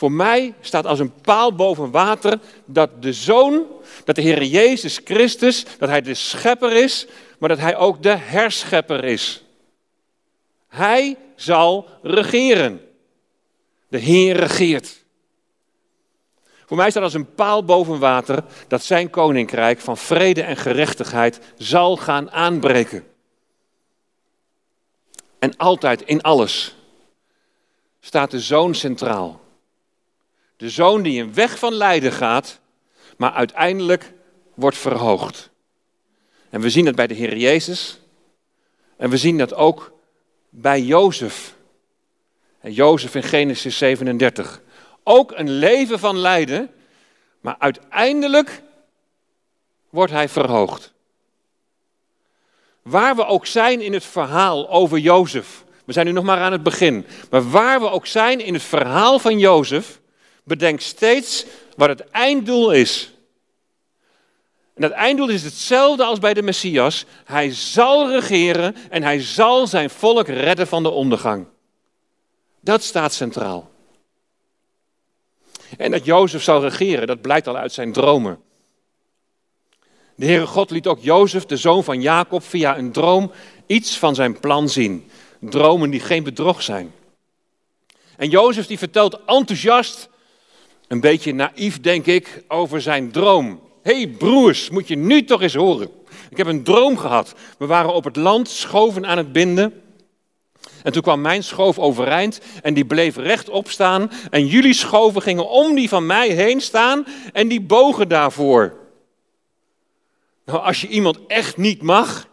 Voor 0.00 0.12
mij 0.12 0.54
staat 0.60 0.86
als 0.86 0.98
een 0.98 1.12
paal 1.20 1.54
boven 1.54 1.90
water 1.90 2.40
dat 2.64 3.02
de 3.02 3.12
Zoon, 3.12 3.66
dat 4.04 4.14
de 4.14 4.22
Heer 4.22 4.42
Jezus 4.42 5.00
Christus, 5.04 5.64
dat 5.78 5.88
Hij 5.88 6.00
de 6.00 6.14
schepper 6.14 6.72
is, 6.72 7.06
maar 7.38 7.48
dat 7.48 7.58
Hij 7.58 7.76
ook 7.76 8.02
de 8.02 8.16
herschepper 8.16 9.04
is. 9.04 9.44
Hij 10.68 11.16
zal 11.36 11.88
regeren. 12.02 12.80
De 13.88 13.98
Heer 13.98 14.36
regeert. 14.36 15.04
Voor 16.66 16.76
mij 16.76 16.90
staat 16.90 17.02
als 17.02 17.14
een 17.14 17.34
paal 17.34 17.64
boven 17.64 17.98
water 17.98 18.44
dat 18.68 18.82
Zijn 18.82 19.10
koninkrijk 19.10 19.80
van 19.80 19.96
vrede 19.96 20.42
en 20.42 20.56
gerechtigheid 20.56 21.40
zal 21.56 21.96
gaan 21.96 22.30
aanbreken. 22.30 23.06
En 25.38 25.56
altijd 25.56 26.02
in 26.02 26.22
alles 26.22 26.74
staat 28.00 28.30
de 28.30 28.40
Zoon 28.40 28.74
centraal. 28.74 29.48
De 30.60 30.70
zoon 30.70 31.02
die 31.02 31.22
een 31.22 31.34
weg 31.34 31.58
van 31.58 31.72
lijden 31.72 32.12
gaat, 32.12 32.60
maar 33.16 33.32
uiteindelijk 33.32 34.12
wordt 34.54 34.76
verhoogd. 34.76 35.50
En 36.50 36.60
we 36.60 36.70
zien 36.70 36.84
dat 36.84 36.94
bij 36.94 37.06
de 37.06 37.14
Heer 37.14 37.36
Jezus. 37.36 38.00
En 38.96 39.10
we 39.10 39.16
zien 39.16 39.38
dat 39.38 39.54
ook 39.54 39.92
bij 40.48 40.80
Jozef. 40.80 41.54
En 42.60 42.72
Jozef 42.72 43.14
in 43.14 43.22
Genesis 43.22 43.78
37. 43.78 44.60
Ook 45.02 45.32
een 45.32 45.50
leven 45.50 45.98
van 45.98 46.18
lijden, 46.18 46.70
maar 47.40 47.56
uiteindelijk 47.58 48.62
wordt 49.90 50.12
hij 50.12 50.28
verhoogd. 50.28 50.92
Waar 52.82 53.16
we 53.16 53.26
ook 53.26 53.46
zijn 53.46 53.80
in 53.80 53.92
het 53.92 54.04
verhaal 54.04 54.70
over 54.70 54.98
Jozef. 54.98 55.64
We 55.84 55.92
zijn 55.92 56.06
nu 56.06 56.12
nog 56.12 56.24
maar 56.24 56.40
aan 56.40 56.52
het 56.52 56.62
begin. 56.62 57.06
Maar 57.30 57.50
waar 57.50 57.80
we 57.80 57.90
ook 57.90 58.06
zijn 58.06 58.40
in 58.40 58.54
het 58.54 58.62
verhaal 58.62 59.18
van 59.18 59.38
Jozef, 59.38 59.99
Bedenk 60.50 60.80
steeds 60.80 61.44
wat 61.76 61.88
het 61.88 62.10
einddoel 62.10 62.70
is. 62.70 63.12
En 64.74 64.82
dat 64.82 64.90
einddoel 64.90 65.28
is 65.28 65.42
hetzelfde 65.42 66.04
als 66.04 66.18
bij 66.18 66.34
de 66.34 66.42
Messias. 66.42 67.04
Hij 67.24 67.52
zal 67.52 68.10
regeren 68.10 68.76
en 68.88 69.02
hij 69.02 69.22
zal 69.22 69.66
zijn 69.66 69.90
volk 69.90 70.26
redden 70.26 70.66
van 70.66 70.82
de 70.82 70.90
ondergang. 70.90 71.46
Dat 72.60 72.82
staat 72.82 73.12
centraal. 73.12 73.70
En 75.78 75.90
dat 75.90 76.04
Jozef 76.04 76.42
zal 76.42 76.62
regeren, 76.62 77.06
dat 77.06 77.20
blijkt 77.20 77.46
al 77.46 77.56
uit 77.56 77.72
zijn 77.72 77.92
dromen. 77.92 78.42
De 80.14 80.26
Heere 80.26 80.46
God 80.46 80.70
liet 80.70 80.86
ook 80.86 81.00
Jozef, 81.00 81.46
de 81.46 81.56
zoon 81.56 81.84
van 81.84 82.00
Jacob, 82.00 82.42
via 82.42 82.78
een 82.78 82.92
droom 82.92 83.32
iets 83.66 83.98
van 83.98 84.14
zijn 84.14 84.40
plan 84.40 84.68
zien. 84.68 85.10
Dromen 85.40 85.90
die 85.90 86.00
geen 86.00 86.22
bedrog 86.22 86.62
zijn. 86.62 86.94
En 88.16 88.28
Jozef 88.28 88.66
die 88.66 88.78
vertelt 88.78 89.24
enthousiast 89.24 90.08
een 90.90 91.00
beetje 91.00 91.34
naïef, 91.34 91.80
denk 91.80 92.06
ik, 92.06 92.42
over 92.48 92.82
zijn 92.82 93.10
droom. 93.10 93.60
Hé 93.82 93.94
hey 93.94 94.08
broers, 94.08 94.70
moet 94.70 94.88
je 94.88 94.96
nu 94.96 95.24
toch 95.24 95.42
eens 95.42 95.54
horen. 95.54 95.90
Ik 96.30 96.36
heb 96.36 96.46
een 96.46 96.62
droom 96.62 96.96
gehad. 96.98 97.34
We 97.58 97.66
waren 97.66 97.94
op 97.94 98.04
het 98.04 98.16
land 98.16 98.48
schoven 98.48 99.06
aan 99.06 99.16
het 99.16 99.32
binden. 99.32 99.82
En 100.82 100.92
toen 100.92 101.02
kwam 101.02 101.20
mijn 101.20 101.42
schoof 101.42 101.78
overeind 101.78 102.40
en 102.62 102.74
die 102.74 102.84
bleef 102.84 103.16
rechtop 103.16 103.70
staan. 103.70 104.10
En 104.30 104.46
jullie 104.46 104.74
schoven 104.74 105.22
gingen 105.22 105.48
om 105.48 105.74
die 105.74 105.88
van 105.88 106.06
mij 106.06 106.28
heen 106.28 106.60
staan 106.60 107.06
en 107.32 107.48
die 107.48 107.60
bogen 107.60 108.08
daarvoor. 108.08 108.76
Nou, 110.44 110.62
als 110.62 110.80
je 110.80 110.88
iemand 110.88 111.18
echt 111.26 111.56
niet 111.56 111.82
mag, 111.82 112.28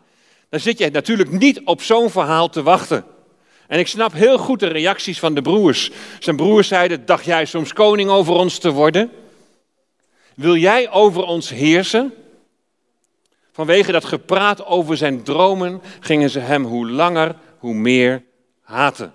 dan 0.49 0.59
zit 0.59 0.77
je 0.77 0.89
natuurlijk 0.89 1.31
niet 1.31 1.61
op 1.63 1.81
zo'n 1.81 2.09
verhaal 2.09 2.49
te 2.49 2.63
wachten. 2.63 3.05
En 3.67 3.79
ik 3.79 3.87
snap 3.87 4.13
heel 4.13 4.37
goed 4.37 4.59
de 4.59 4.67
reacties 4.67 5.19
van 5.19 5.33
de 5.33 5.41
broers. 5.41 5.91
Zijn 6.19 6.35
broers 6.35 6.67
zeiden: 6.67 7.05
Dacht 7.05 7.25
jij 7.25 7.45
soms 7.45 7.73
koning 7.73 8.09
over 8.09 8.33
ons 8.33 8.57
te 8.57 8.71
worden? 8.71 9.11
Wil 10.35 10.55
jij 10.55 10.91
over 10.91 11.23
ons 11.23 11.49
heersen? 11.49 12.13
Vanwege 13.51 13.91
dat 13.91 14.05
gepraat 14.05 14.65
over 14.65 14.97
zijn 14.97 15.23
dromen 15.23 15.81
gingen 15.99 16.29
ze 16.29 16.39
hem 16.39 16.63
hoe 16.63 16.89
langer, 16.89 17.35
hoe 17.57 17.73
meer 17.73 18.23
haten. 18.61 19.13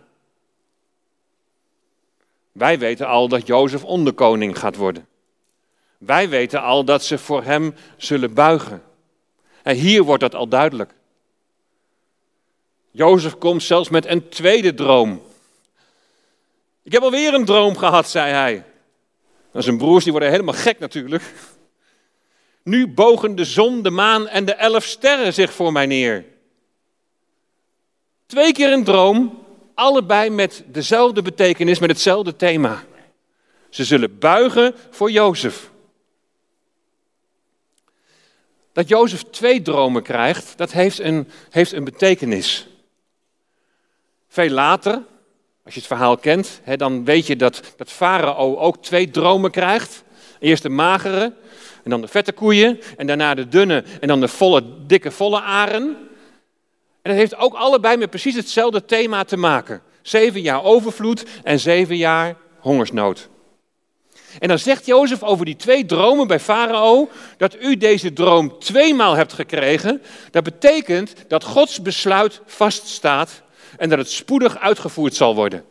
Wij 2.52 2.78
weten 2.78 3.06
al 3.06 3.28
dat 3.28 3.46
Jozef 3.46 3.84
onderkoning 3.84 4.58
gaat 4.58 4.76
worden. 4.76 5.06
Wij 5.98 6.28
weten 6.28 6.62
al 6.62 6.84
dat 6.84 7.04
ze 7.04 7.18
voor 7.18 7.42
hem 7.42 7.74
zullen 7.96 8.34
buigen. 8.34 8.82
En 9.62 9.76
hier 9.76 10.02
wordt 10.02 10.22
dat 10.22 10.34
al 10.34 10.48
duidelijk. 10.48 10.94
Jozef 12.92 13.38
komt 13.38 13.62
zelfs 13.62 13.88
met 13.88 14.06
een 14.06 14.28
tweede 14.28 14.74
droom. 14.74 15.22
Ik 16.82 16.92
heb 16.92 17.02
alweer 17.02 17.34
een 17.34 17.44
droom 17.44 17.76
gehad, 17.76 18.08
zei 18.08 18.32
hij. 18.32 18.64
En 19.52 19.62
zijn 19.62 19.78
broers 19.78 20.02
die 20.02 20.12
worden 20.12 20.30
helemaal 20.30 20.54
gek 20.54 20.78
natuurlijk. 20.78 21.22
Nu 22.62 22.88
bogen 22.88 23.36
de 23.36 23.44
zon, 23.44 23.82
de 23.82 23.90
maan 23.90 24.28
en 24.28 24.44
de 24.44 24.54
elf 24.54 24.84
sterren 24.84 25.34
zich 25.34 25.52
voor 25.52 25.72
mij 25.72 25.86
neer. 25.86 26.24
Twee 28.26 28.52
keer 28.52 28.72
een 28.72 28.84
droom, 28.84 29.44
allebei 29.74 30.30
met 30.30 30.64
dezelfde 30.66 31.22
betekenis, 31.22 31.78
met 31.78 31.90
hetzelfde 31.90 32.36
thema. 32.36 32.84
Ze 33.70 33.84
zullen 33.84 34.18
buigen 34.18 34.74
voor 34.90 35.10
Jozef. 35.10 35.70
Dat 38.72 38.88
Jozef 38.88 39.22
twee 39.22 39.62
dromen 39.62 40.02
krijgt, 40.02 40.58
dat 40.58 40.72
heeft 40.72 40.98
een, 40.98 41.28
heeft 41.50 41.72
een 41.72 41.84
betekenis. 41.84 42.66
Veel 44.32 44.48
later, 44.50 44.92
als 45.64 45.74
je 45.74 45.80
het 45.80 45.88
verhaal 45.88 46.16
kent, 46.16 46.60
hè, 46.62 46.76
dan 46.76 47.04
weet 47.04 47.26
je 47.26 47.36
dat, 47.36 47.62
dat 47.76 47.90
Farao 47.90 48.56
ook 48.56 48.82
twee 48.82 49.10
dromen 49.10 49.50
krijgt. 49.50 50.02
Eerst 50.38 50.62
de 50.62 50.68
magere, 50.68 51.32
en 51.84 51.90
dan 51.90 52.00
de 52.00 52.08
vette 52.08 52.32
koeien, 52.32 52.80
en 52.96 53.06
daarna 53.06 53.34
de 53.34 53.48
dunne, 53.48 53.84
en 54.00 54.08
dan 54.08 54.20
de 54.20 54.28
volle, 54.28 54.62
dikke, 54.86 55.10
volle 55.10 55.40
aren. 55.40 55.82
En 57.02 57.10
dat 57.10 57.14
heeft 57.14 57.36
ook 57.36 57.54
allebei 57.54 57.96
met 57.96 58.10
precies 58.10 58.34
hetzelfde 58.34 58.84
thema 58.84 59.24
te 59.24 59.36
maken. 59.36 59.82
Zeven 60.02 60.40
jaar 60.40 60.64
overvloed 60.64 61.24
en 61.42 61.60
zeven 61.60 61.96
jaar 61.96 62.36
hongersnood. 62.58 63.28
En 64.38 64.48
dan 64.48 64.58
zegt 64.58 64.86
Jozef 64.86 65.22
over 65.22 65.44
die 65.44 65.56
twee 65.56 65.86
dromen 65.86 66.26
bij 66.26 66.40
Farao, 66.40 67.08
dat 67.36 67.56
u 67.60 67.76
deze 67.76 68.12
droom 68.12 68.58
tweemaal 68.58 69.14
hebt 69.14 69.32
gekregen. 69.32 70.02
Dat 70.30 70.42
betekent 70.42 71.14
dat 71.28 71.44
Gods 71.44 71.82
besluit 71.82 72.40
vaststaat 72.46 73.42
en 73.76 73.88
dat 73.88 73.98
het 73.98 74.10
spoedig 74.10 74.58
uitgevoerd 74.58 75.14
zal 75.14 75.34
worden. 75.34 75.64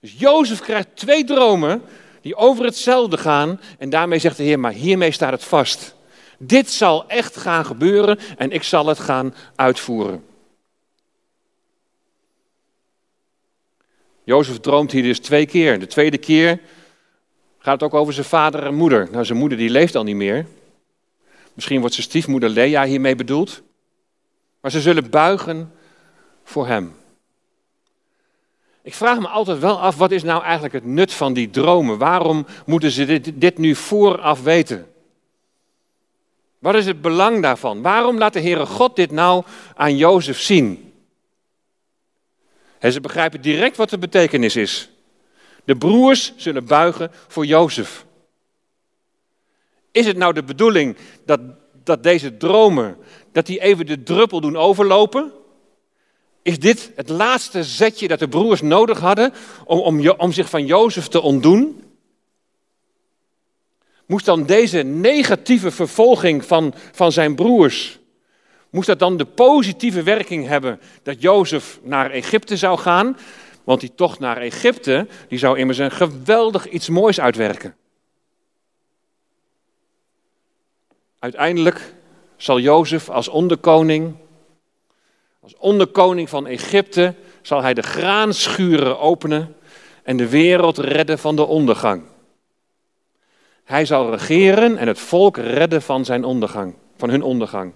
Dus 0.00 0.14
Jozef 0.18 0.60
krijgt 0.60 0.88
twee 0.94 1.24
dromen 1.24 1.82
die 2.20 2.36
over 2.36 2.64
hetzelfde 2.64 3.18
gaan 3.18 3.60
en 3.78 3.90
daarmee 3.90 4.18
zegt 4.18 4.36
de 4.36 4.42
Heer, 4.42 4.60
maar 4.60 4.72
hiermee 4.72 5.10
staat 5.10 5.32
het 5.32 5.44
vast. 5.44 5.94
Dit 6.38 6.70
zal 6.70 7.08
echt 7.08 7.36
gaan 7.36 7.64
gebeuren 7.64 8.18
en 8.36 8.50
ik 8.50 8.62
zal 8.62 8.86
het 8.86 8.98
gaan 8.98 9.34
uitvoeren. 9.54 10.24
Jozef 14.24 14.60
droomt 14.60 14.92
hier 14.92 15.02
dus 15.02 15.18
twee 15.18 15.46
keer. 15.46 15.78
De 15.78 15.86
tweede 15.86 16.18
keer 16.18 16.60
gaat 17.58 17.80
het 17.80 17.82
ook 17.82 18.00
over 18.00 18.12
zijn 18.12 18.26
vader 18.26 18.62
en 18.62 18.74
moeder. 18.74 19.08
Nou, 19.10 19.24
zijn 19.24 19.38
moeder 19.38 19.58
die 19.58 19.70
leeft 19.70 19.94
al 19.94 20.02
niet 20.02 20.16
meer. 20.16 20.46
Misschien 21.54 21.80
wordt 21.80 21.94
zijn 21.94 22.06
stiefmoeder 22.06 22.48
Lea 22.48 22.84
hiermee 22.84 23.14
bedoeld. 23.14 23.62
Maar 24.66 24.74
ze 24.74 24.80
zullen 24.80 25.10
buigen 25.10 25.72
voor 26.44 26.66
hem. 26.66 26.94
Ik 28.82 28.94
vraag 28.94 29.18
me 29.18 29.28
altijd 29.28 29.58
wel 29.58 29.80
af, 29.80 29.96
wat 29.96 30.10
is 30.10 30.22
nou 30.22 30.42
eigenlijk 30.42 30.74
het 30.74 30.84
nut 30.84 31.12
van 31.12 31.32
die 31.32 31.50
dromen? 31.50 31.98
Waarom 31.98 32.46
moeten 32.64 32.90
ze 32.90 33.20
dit, 33.38 33.58
nu 33.58 33.74
vooraf 33.74 34.42
weten? 34.42 34.92
Wat 36.58 36.74
is 36.74 36.86
het 36.86 37.00
belang 37.00 37.42
daarvan? 37.42 37.82
Waarom 37.82 38.18
laat 38.18 38.32
de 38.32 38.40
Heere 38.40 38.66
God 38.66 38.96
dit 38.96 39.10
nou 39.10 39.44
aan 39.74 39.96
Jozef 39.96 40.40
zien? 40.40 40.92
En 42.78 42.92
ze 42.92 43.00
begrijpen 43.00 43.40
direct 43.40 43.76
wat 43.76 43.90
de 43.90 43.98
betekenis 43.98 44.56
is. 44.56 44.90
De 45.64 45.76
broers 45.76 46.32
zullen 46.36 46.64
buigen 46.64 47.10
voor 47.28 47.46
Jozef. 47.46 48.06
Is 49.90 50.06
het 50.06 50.16
nou 50.16 50.32
de 50.32 50.44
bedoeling 50.44 50.96
dat, 51.24 51.40
dat 51.84 52.02
deze 52.02 52.36
dromen, 52.36 52.96
dat 53.36 53.46
die 53.46 53.60
even 53.60 53.86
de 53.86 54.02
druppel 54.02 54.40
doen 54.40 54.56
overlopen? 54.56 55.32
Is 56.42 56.58
dit 56.58 56.92
het 56.94 57.08
laatste 57.08 57.64
zetje 57.64 58.08
dat 58.08 58.18
de 58.18 58.28
broers 58.28 58.62
nodig 58.62 58.98
hadden 59.00 59.32
om, 59.64 60.08
om, 60.08 60.32
zich 60.32 60.50
van 60.50 60.66
Jozef 60.66 61.08
te 61.08 61.20
ontdoen? 61.20 61.82
Moest 64.06 64.24
dan 64.24 64.46
deze 64.46 64.82
negatieve 64.82 65.70
vervolging 65.70 66.44
van, 66.44 66.74
van 66.92 67.12
zijn 67.12 67.34
broers, 67.34 67.98
moest 68.70 68.86
dat 68.86 68.98
dan 68.98 69.16
de 69.16 69.24
positieve 69.24 70.02
werking 70.02 70.46
hebben 70.46 70.80
dat 71.02 71.22
Jozef 71.22 71.78
naar 71.82 72.10
Egypte 72.10 72.56
zou 72.56 72.78
gaan? 72.78 73.16
Want 73.64 73.80
die 73.80 73.94
tocht 73.94 74.18
naar 74.18 74.36
Egypte, 74.36 75.06
die 75.28 75.38
zou 75.38 75.58
immers 75.58 75.78
een 75.78 75.90
geweldig 75.90 76.68
iets 76.68 76.88
moois 76.88 77.20
uitwerken. 77.20 77.76
Uiteindelijk 81.18 81.94
zal 82.36 82.58
Jozef 82.60 83.10
als 83.10 83.28
onderkoning, 83.28 84.14
als 85.40 85.56
onderkoning 85.56 86.28
van 86.28 86.46
Egypte, 86.46 87.14
zal 87.42 87.62
hij 87.62 87.74
de 87.74 87.82
graanschuren 87.82 88.98
openen 88.98 89.56
en 90.02 90.16
de 90.16 90.28
wereld 90.28 90.78
redden 90.78 91.18
van 91.18 91.36
de 91.36 91.44
ondergang. 91.44 92.02
Hij 93.64 93.84
zal 93.84 94.10
regeren 94.10 94.76
en 94.76 94.88
het 94.88 94.98
volk 94.98 95.36
redden 95.36 95.82
van 95.82 96.04
zijn 96.04 96.24
ondergang, 96.24 96.74
van 96.96 97.10
hun 97.10 97.22
ondergang. 97.22 97.72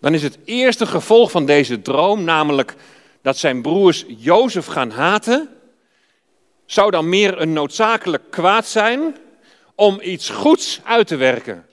Dan 0.00 0.14
is 0.14 0.22
het 0.22 0.38
eerste 0.44 0.86
gevolg 0.86 1.30
van 1.30 1.46
deze 1.46 1.82
droom, 1.82 2.24
namelijk 2.24 2.74
dat 3.22 3.36
zijn 3.36 3.62
broers 3.62 4.04
Jozef 4.08 4.66
gaan 4.66 4.90
haten, 4.90 5.48
zou 6.66 6.90
dan 6.90 7.08
meer 7.08 7.40
een 7.40 7.52
noodzakelijk 7.52 8.30
kwaad 8.30 8.66
zijn 8.66 9.16
om 9.80 9.98
iets 10.02 10.28
goeds 10.28 10.80
uit 10.84 11.06
te 11.06 11.16
werken. 11.16 11.66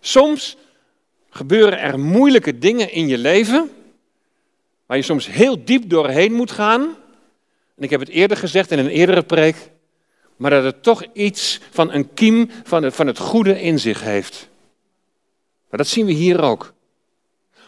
Soms 0.00 0.56
gebeuren 1.30 1.78
er 1.78 1.98
moeilijke 1.98 2.58
dingen 2.58 2.92
in 2.92 3.08
je 3.08 3.18
leven, 3.18 3.70
waar 4.86 4.96
je 4.96 5.02
soms 5.02 5.26
heel 5.26 5.64
diep 5.64 5.88
doorheen 5.88 6.32
moet 6.32 6.50
gaan. 6.50 6.82
En 7.76 7.82
ik 7.82 7.90
heb 7.90 8.00
het 8.00 8.08
eerder 8.08 8.36
gezegd 8.36 8.70
in 8.70 8.78
een 8.78 8.88
eerdere 8.88 9.22
preek, 9.22 9.56
maar 10.36 10.50
dat 10.50 10.64
het 10.64 10.82
toch 10.82 11.04
iets 11.12 11.60
van 11.70 11.92
een 11.92 12.14
kiem 12.14 12.50
van 12.64 12.82
het, 12.82 12.94
van 12.94 13.06
het 13.06 13.18
goede 13.18 13.60
in 13.60 13.78
zich 13.78 14.02
heeft. 14.02 14.48
Maar 15.70 15.78
dat 15.78 15.88
zien 15.88 16.06
we 16.06 16.12
hier 16.12 16.42
ook. 16.42 16.72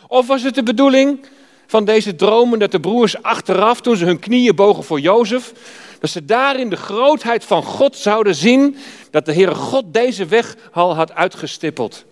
Of 0.08 0.26
was 0.26 0.42
het 0.42 0.54
de 0.54 0.62
bedoeling 0.62 1.26
van 1.66 1.84
deze 1.84 2.14
dromen 2.14 2.58
dat 2.58 2.70
de 2.70 2.80
broers 2.80 3.22
achteraf, 3.22 3.80
toen 3.80 3.96
ze 3.96 4.04
hun 4.04 4.18
knieën 4.18 4.54
bogen 4.54 4.84
voor 4.84 5.00
Jozef, 5.00 5.52
dat 6.00 6.10
ze 6.10 6.24
daarin 6.24 6.68
de 6.68 6.76
grootheid 6.76 7.44
van 7.44 7.62
God 7.62 7.96
zouden 7.96 8.34
zien, 8.34 8.76
dat 9.10 9.24
de 9.24 9.32
Heere 9.32 9.54
God 9.54 9.84
deze 9.94 10.26
weg 10.26 10.56
al 10.72 10.94
had 10.94 11.12
uitgestippeld. 11.12 12.04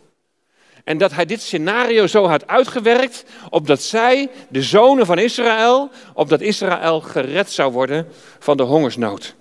En 0.84 0.98
dat 0.98 1.12
hij 1.12 1.26
dit 1.26 1.40
scenario 1.40 2.06
zo 2.06 2.26
had 2.26 2.46
uitgewerkt, 2.46 3.24
opdat 3.50 3.82
zij, 3.82 4.30
de 4.48 4.62
zonen 4.62 5.06
van 5.06 5.18
Israël, 5.18 5.90
opdat 6.14 6.40
Israël 6.40 7.00
gered 7.00 7.50
zou 7.50 7.72
worden 7.72 8.08
van 8.38 8.56
de 8.56 8.62
hongersnood. 8.62 9.34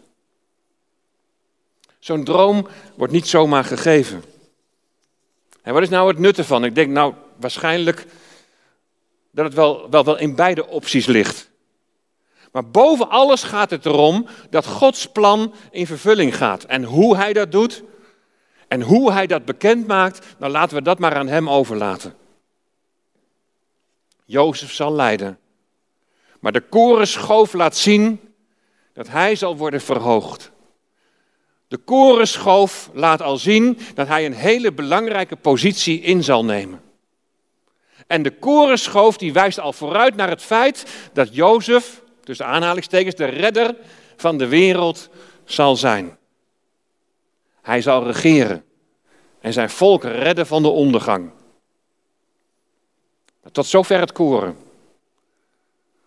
Zo'n 2.00 2.24
droom 2.24 2.68
wordt 2.96 3.14
niet 3.14 3.28
zomaar 3.28 3.64
gegeven. 3.64 4.24
En 5.62 5.74
wat 5.74 5.82
is 5.82 5.90
nou 5.90 6.08
het 6.08 6.20
nut 6.20 6.38
ervan? 6.38 6.66
Ik 6.66 6.76
denk 6.76 6.92
nou 6.92 7.14
waarschijnlijk 7.40 8.06
dat 9.34 9.46
het 9.46 9.54
wel, 9.54 9.90
wel, 9.90 10.04
wel 10.04 10.18
in 10.18 10.36
beide 10.36 10.68
opties 10.68 11.06
ligt. 11.06 11.52
Maar 12.52 12.70
boven 12.70 13.10
alles 13.10 13.44
gaat 13.44 13.70
het 13.70 13.86
erom 13.86 14.28
dat 14.50 14.66
Gods 14.66 15.08
plan 15.08 15.54
in 15.72 15.88
vervulling 15.88 16.38
gaat. 16.38 16.64
En 16.64 16.84
hoe 16.84 17.16
hij 17.16 17.34
dat 17.34 17.52
doet 17.52 17.84
en 18.68 18.82
hoe 18.82 19.12
hij 19.12 19.28
dat 19.28 19.46
bekend 19.46 19.88
maakt, 19.88 20.26
dan 20.38 20.52
laten 20.52 20.78
we 20.78 20.84
dat 20.84 21.00
maar 21.00 21.16
aan 21.16 21.28
hem 21.28 21.50
overlaten. 21.50 22.16
Jozef 24.26 24.72
zal 24.72 24.94
lijden. 24.94 25.40
Maar 26.40 26.52
de 26.52 26.62
korenschoof 26.62 27.54
laat 27.54 27.76
zien 27.76 28.20
dat 28.94 29.08
hij 29.08 29.36
zal 29.36 29.58
worden 29.58 29.82
verhoogd. 29.82 30.52
De 31.68 31.78
korenschoof 31.78 32.90
laat 32.94 33.22
al 33.22 33.38
zien 33.38 33.78
dat 33.94 34.08
hij 34.08 34.26
een 34.26 34.34
hele 34.34 34.72
belangrijke 34.72 35.36
positie 35.36 36.02
in 36.02 36.24
zal 36.24 36.46
nemen. 36.46 36.82
En 38.08 38.22
de 38.22 38.32
korenschoof 38.32 39.18
die 39.18 39.34
wijst 39.34 39.60
al 39.60 39.74
vooruit 39.74 40.16
naar 40.16 40.30
het 40.30 40.42
feit 40.42 40.86
dat 41.14 41.36
Jozef, 41.36 42.02
tussen 42.24 42.46
aanhalingstekens, 42.46 43.16
de 43.16 43.26
redder 43.26 43.76
van 44.16 44.38
de 44.38 44.48
wereld 44.48 45.10
zal 45.46 45.76
zijn. 45.76 46.18
Hij 47.62 47.82
zal 47.82 48.06
regeren 48.06 48.64
en 49.42 49.54
zijn 49.54 49.70
volk 49.70 50.04
redden 50.04 50.48
van 50.48 50.62
de 50.62 50.68
ondergang. 50.68 51.32
Tot 53.52 53.66
zover 53.66 54.00
het 54.00 54.12
koren. 54.12 54.56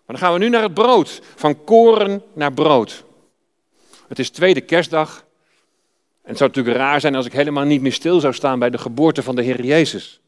Maar 0.07 0.17
dan 0.17 0.19
gaan 0.19 0.33
we 0.33 0.39
nu 0.39 0.49
naar 0.49 0.63
het 0.63 0.75
brood. 0.75 1.21
Van 1.35 1.65
koren 1.65 2.23
naar 2.33 2.53
brood. 2.53 3.05
Het 4.09 4.19
is 4.19 4.31
tweede 4.31 4.61
kerstdag. 4.61 5.25
En 6.23 6.33
het 6.33 6.39
zou 6.39 6.51
natuurlijk 6.51 6.77
raar 6.77 7.01
zijn 7.01 7.15
als 7.15 7.27
ik 7.27 7.33
helemaal 7.33 7.65
niet 7.65 7.81
meer 7.81 7.93
stil 7.93 8.21
zou 8.21 8.35
staan 8.35 8.59
bij 8.59 8.71
de 8.71 8.79
geboorte 8.79 9.23
van 9.23 9.37
de 9.37 9.43
Heer 9.43 9.65
Jezus. 9.65 10.21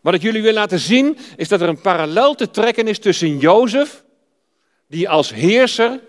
Wat 0.00 0.14
ik 0.14 0.22
jullie 0.22 0.42
wil 0.42 0.52
laten 0.52 0.78
zien 0.78 1.18
is 1.36 1.48
dat 1.48 1.60
er 1.60 1.68
een 1.68 1.80
parallel 1.80 2.34
te 2.34 2.50
trekken 2.50 2.88
is 2.88 2.98
tussen 2.98 3.38
Jozef, 3.38 4.04
die 4.86 5.08
als 5.08 5.32
heerser 5.32 6.00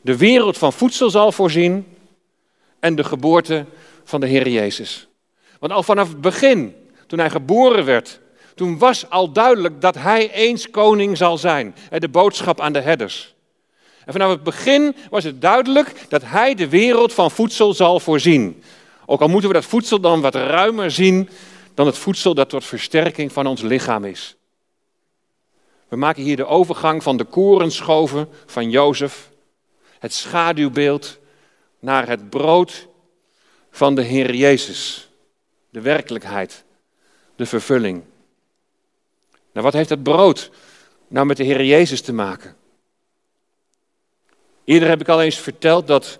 de 0.00 0.16
wereld 0.16 0.58
van 0.58 0.72
voedsel 0.72 1.10
zal 1.10 1.32
voorzien, 1.32 1.86
en 2.80 2.94
de 2.94 3.04
geboorte 3.04 3.64
van 4.04 4.20
de 4.20 4.26
Heer 4.26 4.48
Jezus. 4.48 5.08
Want 5.58 5.72
al 5.72 5.82
vanaf 5.82 6.08
het 6.08 6.20
begin, 6.20 6.74
toen 7.06 7.18
hij 7.18 7.30
geboren 7.30 7.84
werd, 7.84 8.20
toen 8.54 8.78
was 8.78 9.10
al 9.10 9.32
duidelijk 9.32 9.80
dat 9.80 9.94
hij 9.94 10.32
eens 10.32 10.70
koning 10.70 11.16
zal 11.16 11.38
zijn. 11.38 11.74
De 11.98 12.08
boodschap 12.08 12.60
aan 12.60 12.72
de 12.72 12.80
herders. 12.80 13.34
En 14.04 14.12
vanaf 14.12 14.30
het 14.30 14.42
begin 14.42 14.96
was 15.10 15.24
het 15.24 15.40
duidelijk 15.40 15.94
dat 16.08 16.22
hij 16.24 16.54
de 16.54 16.68
wereld 16.68 17.12
van 17.12 17.30
voedsel 17.30 17.74
zal 17.74 18.00
voorzien. 18.00 18.62
Ook 19.06 19.20
al 19.20 19.28
moeten 19.28 19.48
we 19.48 19.54
dat 19.54 19.64
voedsel 19.64 20.00
dan 20.00 20.20
wat 20.20 20.34
ruimer 20.34 20.90
zien 20.90 21.28
dan 21.78 21.86
het 21.86 21.98
voedsel 21.98 22.34
dat 22.34 22.48
tot 22.48 22.64
versterking 22.64 23.32
van 23.32 23.46
ons 23.46 23.60
lichaam 23.60 24.04
is. 24.04 24.36
We 25.88 25.96
maken 25.96 26.22
hier 26.22 26.36
de 26.36 26.46
overgang 26.46 27.02
van 27.02 27.16
de 27.16 27.24
korenschoven 27.24 28.28
van 28.46 28.70
Jozef, 28.70 29.30
het 29.98 30.12
schaduwbeeld, 30.12 31.18
naar 31.78 32.08
het 32.08 32.30
brood 32.30 32.88
van 33.70 33.94
de 33.94 34.02
Heer 34.02 34.34
Jezus. 34.34 35.08
De 35.70 35.80
werkelijkheid, 35.80 36.64
de 37.36 37.46
vervulling. 37.46 38.02
Nou, 39.52 39.64
wat 39.64 39.72
heeft 39.72 39.90
het 39.90 40.02
brood 40.02 40.50
nou 41.08 41.26
met 41.26 41.36
de 41.36 41.44
Heer 41.44 41.64
Jezus 41.64 42.00
te 42.00 42.12
maken? 42.12 42.56
Eerder 44.64 44.88
heb 44.88 45.00
ik 45.00 45.08
al 45.08 45.22
eens 45.22 45.38
verteld 45.38 45.86
dat 45.86 46.18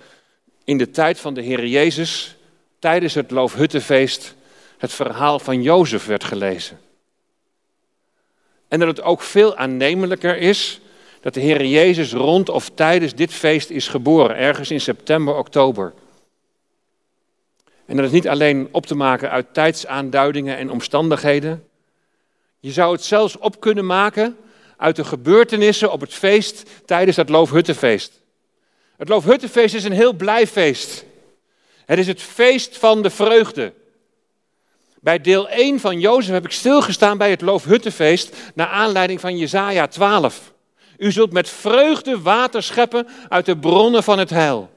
in 0.65 0.79
de 0.79 0.91
tijd 0.91 1.21
van 1.21 1.35
de 1.35 1.43
Heer 1.43 1.67
Jezus, 1.67 2.37
tijdens 2.79 3.15
het 3.15 3.31
Loofhuttenfeest, 3.31 4.37
het 4.79 4.93
verhaal 4.93 5.39
van 5.39 5.63
Jozef 5.63 6.07
werd 6.07 6.25
gelezen. 6.25 6.81
En 8.69 8.79
dat 8.79 8.89
het 8.89 9.03
ook 9.03 9.23
veel 9.23 9.57
aannemelijker 9.57 10.37
is 10.37 10.81
dat 11.21 11.35
de 11.35 11.41
Heer 11.41 11.65
Jezus 11.65 12.13
rond 12.13 12.49
of 12.49 12.71
tijdens 12.75 13.15
dit 13.15 13.33
feest 13.33 13.71
is 13.71 13.89
geboren, 13.89 14.37
ergens 14.37 14.71
in 14.71 14.81
september, 14.81 15.35
oktober. 15.35 15.93
En 17.87 17.97
dat 17.97 18.05
is 18.05 18.11
niet 18.11 18.29
alleen 18.29 18.69
op 18.71 18.87
te 18.87 18.95
maken 18.95 19.31
uit 19.31 19.55
tijdsaanduidingen 19.55 20.57
en 20.57 20.71
omstandigheden. 20.71 21.69
Je 22.61 22.71
zou 22.71 22.93
het 22.93 23.05
zelfs 23.05 23.39
op 23.39 23.61
kunnen 23.61 23.87
maken 23.87 24.37
uit 24.77 24.97
de 24.97 25.05
gebeurtenissen 25.05 25.93
op 25.93 26.01
het 26.01 26.15
feest 26.15 26.63
tijdens 26.85 27.17
het 27.17 27.29
Loofhuttenfeest. 27.29 28.21
Het 28.97 29.09
Loofhuttenfeest 29.09 29.75
is 29.75 29.85
een 29.85 29.93
heel 29.93 30.13
blij 30.13 30.47
feest. 30.47 31.05
Het 31.85 31.99
is 31.99 32.07
het 32.07 32.23
feest 32.23 32.79
van 32.79 33.03
de 33.03 33.11
vreugde. 33.11 33.73
Bij 35.01 35.21
deel 35.21 35.49
1 35.49 35.81
van 35.81 36.01
Jozef 36.01 36.33
heb 36.33 36.45
ik 36.45 36.53
stilgestaan 36.53 37.19
bij 37.19 37.31
het 37.31 37.41
Loofhuttenfeest 37.41 38.37
naar 38.55 38.67
aanleiding 38.67 39.21
van 39.21 39.37
Jesaja 39.37 39.87
12. 39.87 40.53
U 40.97 41.13
zult 41.13 41.33
met 41.33 41.49
vreugde 41.49 42.21
water 42.21 42.63
scheppen 42.63 43.09
uit 43.29 43.47
de 43.47 43.57
bronnen 43.57 44.03
van 44.03 44.19
het 44.19 44.31
heil. 44.31 44.71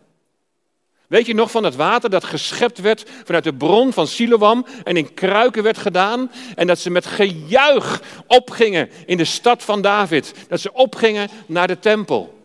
Weet 1.08 1.26
je 1.26 1.34
nog 1.34 1.52
van 1.52 1.64
het 1.64 1.76
water 1.76 2.10
dat 2.10 2.24
geschept 2.24 2.80
werd 2.80 3.10
vanuit 3.24 3.44
de 3.44 3.54
bron 3.54 3.94
van 3.94 4.08
Siloam 4.08 4.66
en 4.84 4.98
in 4.98 5.14
kruiken 5.14 5.64
werd 5.64 5.78
gedaan? 5.78 6.32
En 6.56 6.68
dat 6.68 6.80
ze 6.80 6.90
met 6.90 7.06
gejuich 7.06 8.02
opgingen 8.28 8.90
in 9.06 9.18
de 9.18 9.26
stad 9.26 9.64
van 9.64 9.82
David. 9.82 10.34
Dat 10.48 10.60
ze 10.60 10.74
opgingen 10.74 11.30
naar 11.46 11.68
de 11.68 11.80
tempel. 11.80 12.40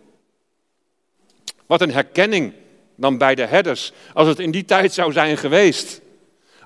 Wat 1.66 1.80
een 1.80 1.92
herkenning 1.92 2.52
dan 2.96 3.18
bij 3.18 3.34
de 3.34 3.46
herders, 3.46 3.92
als 4.14 4.28
het 4.28 4.38
in 4.38 4.50
die 4.50 4.64
tijd 4.64 4.94
zou 4.94 5.12
zijn 5.12 5.36
geweest. 5.36 6.00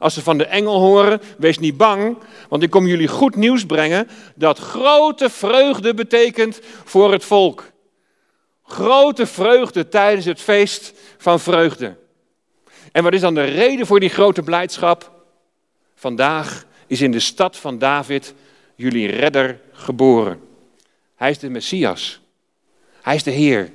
Als 0.01 0.15
ze 0.15 0.23
van 0.23 0.39
de 0.39 0.45
engel 0.45 0.79
horen, 0.79 1.21
wees 1.39 1.59
niet 1.59 1.77
bang, 1.77 2.19
want 2.49 2.63
ik 2.63 2.71
kom 2.71 2.87
jullie 2.87 3.09
goed 3.09 3.37
nieuws 3.37 3.67
brengen 3.67 4.09
dat 4.35 4.59
grote 4.59 5.31
vreugde 5.31 5.95
betekent 5.95 6.61
voor 6.85 7.13
het 7.13 7.25
volk. 7.25 7.71
Grote 8.65 9.27
vreugde 9.27 9.89
tijdens 9.89 10.25
het 10.25 10.41
feest 10.41 10.93
van 11.19 11.41
vreugde. 11.41 11.97
En 12.93 13.03
wat 13.03 13.13
is 13.13 13.21
dan 13.21 13.35
de 13.35 13.45
reden 13.45 13.87
voor 13.87 14.01
die 14.01 14.09
grote 14.09 14.43
blijdschap? 14.43 15.25
Vandaag 15.95 16.65
is 16.87 17.01
in 17.01 17.13
de 17.13 17.21
stad 17.21 17.57
van 17.57 17.79
David 17.79 18.35
jullie 18.75 19.11
redder 19.11 19.61
geboren. 19.73 20.41
Hij 21.15 21.31
is 21.31 21.39
de 21.39 21.51
Messias. 21.51 22.21
Hij 23.03 23.15
is 23.15 23.23
de 23.23 23.31
Heer. 23.31 23.73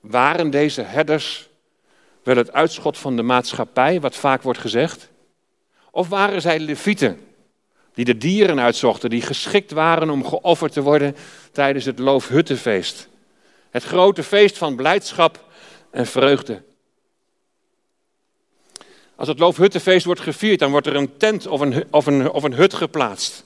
Waren 0.00 0.50
deze 0.50 0.82
herders 0.82 1.48
wel 2.26 2.36
het 2.36 2.52
uitschot 2.52 2.98
van 2.98 3.16
de 3.16 3.22
maatschappij, 3.22 4.00
wat 4.00 4.16
vaak 4.16 4.42
wordt 4.42 4.58
gezegd? 4.58 5.08
Of 5.90 6.08
waren 6.08 6.40
zij 6.40 6.58
levieten, 6.58 7.20
die 7.94 8.04
de 8.04 8.16
dieren 8.16 8.60
uitzochten, 8.60 9.10
die 9.10 9.22
geschikt 9.22 9.70
waren 9.70 10.10
om 10.10 10.26
geofferd 10.26 10.72
te 10.72 10.82
worden 10.82 11.16
tijdens 11.52 11.84
het 11.84 11.98
Loofhuttenfeest? 11.98 13.08
Het 13.70 13.82
grote 13.82 14.22
feest 14.22 14.58
van 14.58 14.76
blijdschap 14.76 15.44
en 15.90 16.06
vreugde. 16.06 16.62
Als 19.14 19.28
het 19.28 19.38
Loofhuttenfeest 19.38 20.04
wordt 20.04 20.20
gevierd, 20.20 20.58
dan 20.58 20.70
wordt 20.70 20.86
er 20.86 20.96
een 20.96 21.16
tent 21.16 21.46
of 21.46 21.60
een, 21.60 21.84
of 21.90 22.06
een, 22.06 22.30
of 22.30 22.42
een 22.42 22.54
hut 22.54 22.74
geplaatst. 22.74 23.44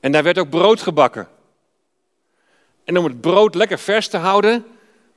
En 0.00 0.12
daar 0.12 0.22
werd 0.22 0.38
ook 0.38 0.50
brood 0.50 0.80
gebakken. 0.80 1.28
En 2.84 2.96
om 2.96 3.04
het 3.04 3.20
brood 3.20 3.54
lekker 3.54 3.78
vers 3.78 4.08
te 4.08 4.16
houden, 4.16 4.66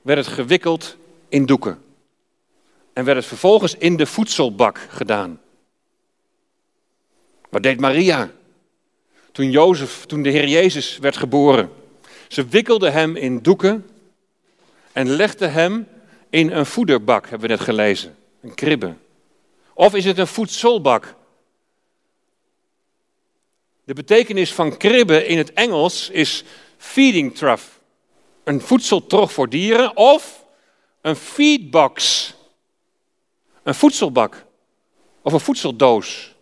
werd 0.01 0.25
het 0.25 0.33
gewikkeld 0.35 0.97
in 1.29 1.45
doeken. 1.45 1.81
En 2.93 3.03
werd 3.03 3.17
het 3.17 3.25
vervolgens 3.25 3.75
in 3.75 3.95
de 3.97 4.05
voedselbak 4.05 4.87
gedaan. 4.89 5.41
Wat 7.49 7.63
deed 7.63 7.79
Maria? 7.79 8.31
Toen, 9.31 9.51
Jozef, 9.51 10.05
toen 10.05 10.23
de 10.23 10.29
Heer 10.29 10.47
Jezus 10.47 10.97
werd 10.97 11.17
geboren. 11.17 11.71
Ze 12.27 12.45
wikkelde 12.45 12.89
hem 12.89 13.15
in 13.15 13.41
doeken 13.41 13.89
en 14.91 15.09
legde 15.09 15.47
hem 15.47 15.87
in 16.29 16.51
een 16.51 16.65
voederbak, 16.65 17.29
hebben 17.29 17.47
we 17.47 17.55
net 17.55 17.63
gelezen. 17.63 18.15
Een 18.41 18.53
kribbe. 18.53 18.93
Of 19.73 19.95
is 19.95 20.05
het 20.05 20.17
een 20.17 20.27
voedselbak? 20.27 21.15
De 23.83 23.93
betekenis 23.93 24.53
van 24.53 24.77
kribbe 24.77 25.25
in 25.25 25.37
het 25.37 25.53
Engels 25.53 26.09
is 26.09 26.43
feeding 26.77 27.35
trough. 27.35 27.63
Een 28.43 28.61
voedseltrog 28.61 29.33
voor 29.33 29.49
dieren 29.49 29.97
of 29.97 30.45
een 31.01 31.15
feedbox. 31.15 32.33
Een 33.63 33.75
voedselbak 33.75 34.45
of 35.21 35.33
een 35.33 35.39
voedseldoos. 35.39 36.35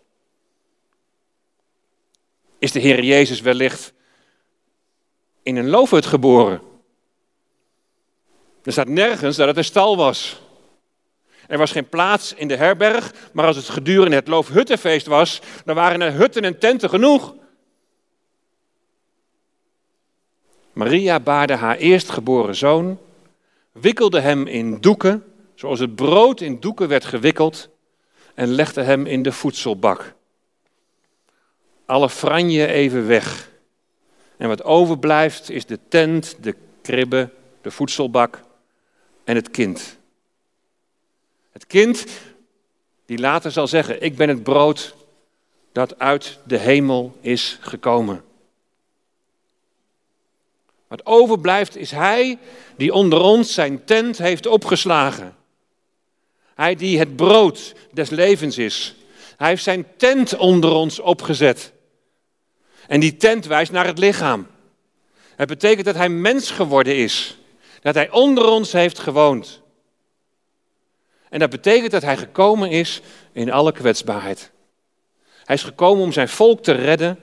Is 2.58 2.72
de 2.72 2.80
Heer 2.80 3.04
Jezus 3.04 3.40
wellicht 3.40 3.92
in 5.42 5.56
een 5.56 5.68
loofhut 5.68 6.06
geboren? 6.06 6.60
Er 8.62 8.72
staat 8.72 8.88
nergens 8.88 9.36
dat 9.36 9.46
het 9.46 9.56
een 9.56 9.64
stal 9.64 9.96
was. 9.96 10.40
Er 11.46 11.58
was 11.58 11.72
geen 11.72 11.88
plaats 11.88 12.34
in 12.34 12.48
de 12.48 12.56
herberg, 12.56 13.14
maar 13.32 13.46
als 13.46 13.56
het 13.56 13.68
gedurende 13.68 14.16
het 14.16 14.28
Loofhuttenfeest 14.28 15.06
was, 15.06 15.40
dan 15.64 15.74
waren 15.74 16.00
er 16.00 16.12
hutten 16.12 16.44
en 16.44 16.58
tenten 16.58 16.88
genoeg. 16.88 17.34
Maria 20.72 21.20
baarde 21.20 21.54
haar 21.54 21.76
eerstgeboren 21.76 22.54
zoon, 22.54 22.98
wikkelde 23.72 24.20
hem 24.20 24.46
in 24.46 24.80
doeken, 24.80 25.31
zoals 25.62 25.80
het 25.80 25.94
brood 25.94 26.40
in 26.40 26.60
doeken 26.60 26.88
werd 26.88 27.04
gewikkeld, 27.04 27.68
en 28.34 28.48
legde 28.48 28.82
hem 28.82 29.06
in 29.06 29.22
de 29.22 29.32
voedselbak. 29.32 30.14
Alle 31.86 32.10
franje 32.10 32.66
even 32.66 33.06
weg. 33.06 33.50
En 34.36 34.48
wat 34.48 34.64
overblijft 34.64 35.50
is 35.50 35.66
de 35.66 35.78
tent, 35.88 36.36
de 36.40 36.56
kribbe, 36.80 37.30
de 37.60 37.70
voedselbak 37.70 38.40
en 39.24 39.34
het 39.34 39.50
kind. 39.50 39.98
Het 41.52 41.66
kind 41.66 42.06
die 43.06 43.18
later 43.18 43.50
zal 43.50 43.66
zeggen, 43.66 44.02
ik 44.02 44.16
ben 44.16 44.28
het 44.28 44.42
brood 44.42 44.94
dat 45.72 45.98
uit 45.98 46.38
de 46.46 46.58
hemel 46.58 47.16
is 47.20 47.58
gekomen. 47.60 48.24
Wat 50.88 51.06
overblijft 51.06 51.76
is 51.76 51.90
hij 51.90 52.38
die 52.76 52.92
onder 52.92 53.20
ons 53.20 53.54
zijn 53.54 53.84
tent 53.84 54.18
heeft 54.18 54.46
opgeslagen. 54.46 55.40
Hij 56.62 56.74
die 56.74 56.98
het 56.98 57.16
brood 57.16 57.74
des 57.92 58.10
levens 58.10 58.58
is. 58.58 58.94
Hij 59.36 59.48
heeft 59.48 59.62
zijn 59.62 59.86
tent 59.96 60.36
onder 60.36 60.70
ons 60.70 60.98
opgezet. 60.98 61.72
En 62.86 63.00
die 63.00 63.16
tent 63.16 63.46
wijst 63.46 63.72
naar 63.72 63.86
het 63.86 63.98
lichaam. 63.98 64.46
Het 65.36 65.48
betekent 65.48 65.84
dat 65.84 65.94
hij 65.94 66.08
mens 66.08 66.50
geworden 66.50 66.96
is. 66.96 67.38
Dat 67.80 67.94
hij 67.94 68.10
onder 68.10 68.48
ons 68.48 68.72
heeft 68.72 68.98
gewoond. 68.98 69.60
En 71.28 71.38
dat 71.38 71.50
betekent 71.50 71.90
dat 71.90 72.02
hij 72.02 72.16
gekomen 72.16 72.70
is 72.70 73.00
in 73.32 73.52
alle 73.52 73.72
kwetsbaarheid. 73.72 74.50
Hij 75.44 75.54
is 75.54 75.62
gekomen 75.62 76.04
om 76.04 76.12
zijn 76.12 76.28
volk 76.28 76.62
te 76.62 76.72
redden, 76.72 77.18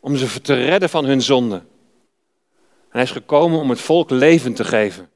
om 0.00 0.16
ze 0.16 0.40
te 0.40 0.54
redden 0.54 0.88
van 0.88 1.04
hun 1.04 1.22
zonde. 1.22 1.56
En 1.56 1.64
hij 2.88 3.02
is 3.02 3.10
gekomen 3.10 3.58
om 3.58 3.70
het 3.70 3.80
volk 3.80 4.10
leven 4.10 4.54
te 4.54 4.64
geven. 4.64 5.10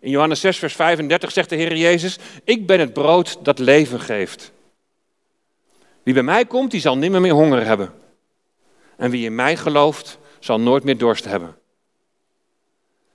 In 0.00 0.10
Johannes 0.10 0.40
6, 0.40 0.58
vers 0.58 0.74
35 0.74 1.32
zegt 1.32 1.48
de 1.48 1.56
Heer 1.56 1.76
Jezus: 1.76 2.18
Ik 2.44 2.66
ben 2.66 2.80
het 2.80 2.92
brood 2.92 3.38
dat 3.42 3.58
leven 3.58 4.00
geeft. 4.00 4.52
Wie 6.02 6.14
bij 6.14 6.22
mij 6.22 6.46
komt, 6.46 6.70
die 6.70 6.80
zal 6.80 6.96
nimmer 6.96 7.20
meer 7.20 7.32
honger 7.32 7.64
hebben. 7.66 7.92
En 8.96 9.10
wie 9.10 9.24
in 9.24 9.34
mij 9.34 9.56
gelooft, 9.56 10.18
zal 10.38 10.60
nooit 10.60 10.84
meer 10.84 10.98
dorst 10.98 11.24
hebben. 11.24 11.56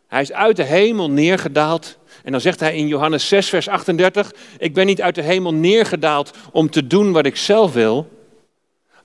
Hij 0.08 0.22
is 0.22 0.32
uit 0.32 0.56
de 0.56 0.63
hemel 0.63 1.10
neergedaald. 1.10 1.98
En 2.24 2.32
dan 2.32 2.41
zegt 2.41 2.60
hij 2.60 2.76
in 2.76 2.88
Johannes 2.88 3.28
6, 3.28 3.50
vers 3.50 3.67
38: 3.67 4.34
Ik 4.58 4.74
ben 4.74 4.86
niet 4.86 5.02
uit 5.02 5.15
de 5.15 5.22
hemel 5.22 5.54
neergedaald 5.54 6.32
om 6.52 6.70
te 6.70 6.88
doen 6.88 7.12
wat 7.12 7.26
ik 7.26 7.36
zelf 7.36 7.74
wil, 7.74 8.10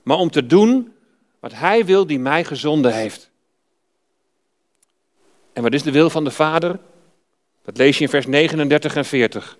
maar 0.03 0.17
om 0.17 0.29
te 0.29 0.45
doen 0.45 0.93
wat 1.39 1.53
Hij 1.53 1.85
wil 1.85 2.07
die 2.07 2.19
mij 2.19 2.43
gezonden 2.43 2.93
heeft. 2.93 3.29
En 5.53 5.63
wat 5.63 5.73
is 5.73 5.83
de 5.83 5.91
wil 5.91 6.09
van 6.09 6.23
de 6.23 6.31
Vader? 6.31 6.79
Dat 7.67 7.77
lees 7.77 7.97
je 7.97 8.03
in 8.03 8.09
vers 8.09 8.25
39 8.25 8.95
en 8.95 9.05
40. 9.05 9.57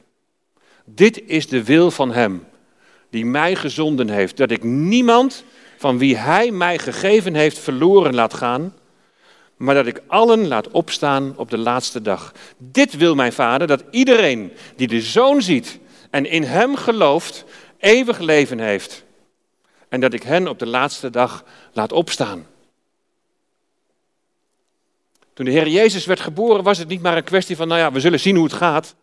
Dit 0.86 1.22
is 1.26 1.48
de 1.48 1.64
wil 1.64 1.92
van 1.92 2.12
Hem 2.12 2.46
die 3.10 3.26
mij 3.26 3.56
gezonden 3.56 4.10
heeft, 4.10 4.38
dat 4.38 4.52
ik 4.52 4.64
niemand 4.64 5.44
van 5.78 5.98
wie 5.98 6.18
Hij 6.18 6.52
mij 6.52 6.78
gegeven 6.78 7.36
heeft 7.36 7.60
verloren 7.60 8.16
laat 8.16 8.34
gaan 8.34 8.74
maar 9.58 9.76
dat 9.76 9.86
ik 9.86 10.02
allen 10.08 10.48
laat 10.48 10.72
opstaan 10.72 11.34
op 11.38 11.50
de 11.50 11.58
laatste 11.58 12.02
dag. 12.02 12.34
Dit 12.58 12.98
wil 12.98 13.16
mijn 13.16 13.34
vader, 13.34 13.68
dat 13.68 13.84
iedereen 13.92 14.52
die 14.76 14.88
de 14.88 15.02
zoon 15.02 15.42
ziet 15.42 15.80
en 16.10 16.26
in 16.26 16.44
hem 16.44 16.76
gelooft, 16.76 17.46
eeuwig 17.80 18.20
leven 18.20 18.60
heeft. 18.60 19.04
En 19.90 20.00
dat 20.00 20.14
ik 20.14 20.24
hen 20.24 20.48
op 20.48 20.60
de 20.60 20.66
laatste 20.66 21.10
dag 21.10 21.44
laat 21.74 21.92
opstaan. 21.92 22.46
Toen 25.38 25.46
de 25.46 25.52
Heer 25.52 25.68
Jezus 25.68 26.06
werd 26.06 26.20
geboren, 26.20 26.64
was 26.64 26.78
het 26.78 26.88
niet 26.88 27.02
maar 27.02 27.18
een 27.18 27.24
kwestie 27.24 27.56
van, 27.56 27.68
nou 27.68 27.80
ja, 27.80 27.92
we 27.92 28.00
zullen 28.00 28.20
zien 28.20 28.36
hoe 28.36 28.44
het 28.44 28.54
gaat. 28.54 28.96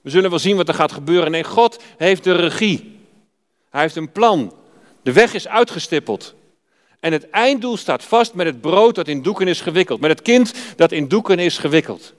We 0.00 0.10
zullen 0.10 0.30
wel 0.30 0.38
zien 0.38 0.56
wat 0.56 0.68
er 0.68 0.74
gaat 0.74 0.92
gebeuren. 0.92 1.30
Nee, 1.30 1.44
God 1.44 1.82
heeft 1.96 2.24
de 2.24 2.32
regie. 2.32 2.98
Hij 3.70 3.80
heeft 3.80 3.96
een 3.96 4.12
plan. 4.12 4.54
De 5.02 5.12
weg 5.12 5.34
is 5.34 5.48
uitgestippeld. 5.48 6.34
En 6.98 7.12
het 7.12 7.30
einddoel 7.30 7.76
staat 7.76 8.04
vast 8.04 8.34
met 8.34 8.46
het 8.46 8.60
brood 8.60 8.94
dat 8.94 9.08
in 9.08 9.22
doeken 9.22 9.48
is 9.48 9.60
gewikkeld, 9.60 10.00
met 10.00 10.10
het 10.10 10.22
kind 10.22 10.54
dat 10.76 10.92
in 10.92 11.08
doeken 11.08 11.38
is 11.38 11.58
gewikkeld. 11.58 12.14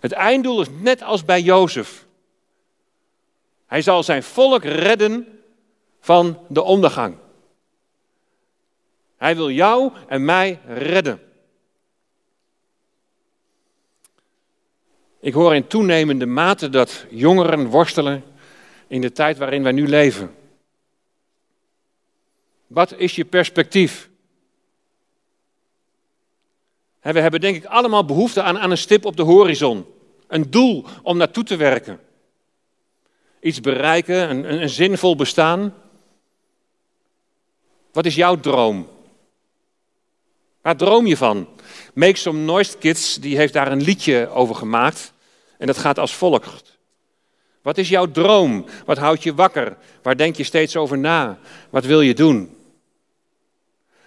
Het 0.00 0.12
einddoel 0.12 0.60
is 0.60 0.68
net 0.80 1.02
als 1.02 1.24
bij 1.24 1.40
Jozef. 1.40 2.06
Hij 3.66 3.82
zal 3.82 4.02
zijn 4.02 4.22
volk 4.22 4.64
redden 4.64 5.42
van 6.00 6.38
de 6.48 6.62
ondergang. 6.62 7.16
Hij 9.16 9.36
wil 9.36 9.50
jou 9.50 9.92
en 10.08 10.24
mij 10.24 10.60
redden. 10.66 11.30
Ik 15.22 15.32
hoor 15.32 15.54
in 15.54 15.66
toenemende 15.66 16.26
mate 16.26 16.68
dat 16.68 17.06
jongeren 17.10 17.66
worstelen 17.66 18.24
in 18.86 19.00
de 19.00 19.12
tijd 19.12 19.38
waarin 19.38 19.62
wij 19.62 19.72
nu 19.72 19.88
leven. 19.88 20.34
Wat 22.66 22.94
is 22.96 23.14
je 23.14 23.24
perspectief? 23.24 24.10
We 27.00 27.20
hebben 27.20 27.40
denk 27.40 27.56
ik 27.56 27.64
allemaal 27.64 28.04
behoefte 28.04 28.42
aan, 28.42 28.58
aan 28.58 28.70
een 28.70 28.78
stip 28.78 29.04
op 29.04 29.16
de 29.16 29.22
horizon. 29.22 29.86
Een 30.26 30.50
doel 30.50 30.84
om 31.02 31.16
naartoe 31.16 31.44
te 31.44 31.56
werken. 31.56 32.00
Iets 33.40 33.60
bereiken, 33.60 34.30
een, 34.30 34.62
een, 34.62 34.68
zinvol 34.68 35.16
bestaan. 35.16 35.74
Wat 37.92 38.06
is 38.06 38.14
jouw 38.14 38.40
droom? 38.40 38.88
Waar 40.60 40.76
droom 40.76 41.06
je 41.06 41.16
van? 41.16 41.48
Make 41.94 42.16
Some 42.16 42.38
Noise 42.38 42.78
Kids 42.78 43.16
die 43.20 43.36
heeft 43.36 43.52
daar 43.52 43.72
een 43.72 43.82
liedje 43.82 44.28
over 44.28 44.54
gemaakt. 44.54 45.11
En 45.62 45.68
dat 45.68 45.78
gaat 45.78 45.98
als 45.98 46.14
volgt. 46.14 46.78
Wat 47.62 47.78
is 47.78 47.88
jouw 47.88 48.10
droom? 48.10 48.64
Wat 48.84 48.98
houdt 48.98 49.22
je 49.22 49.34
wakker? 49.34 49.76
Waar 50.02 50.16
denk 50.16 50.36
je 50.36 50.44
steeds 50.44 50.76
over 50.76 50.98
na? 50.98 51.38
Wat 51.70 51.84
wil 51.84 52.00
je 52.00 52.14
doen? 52.14 52.56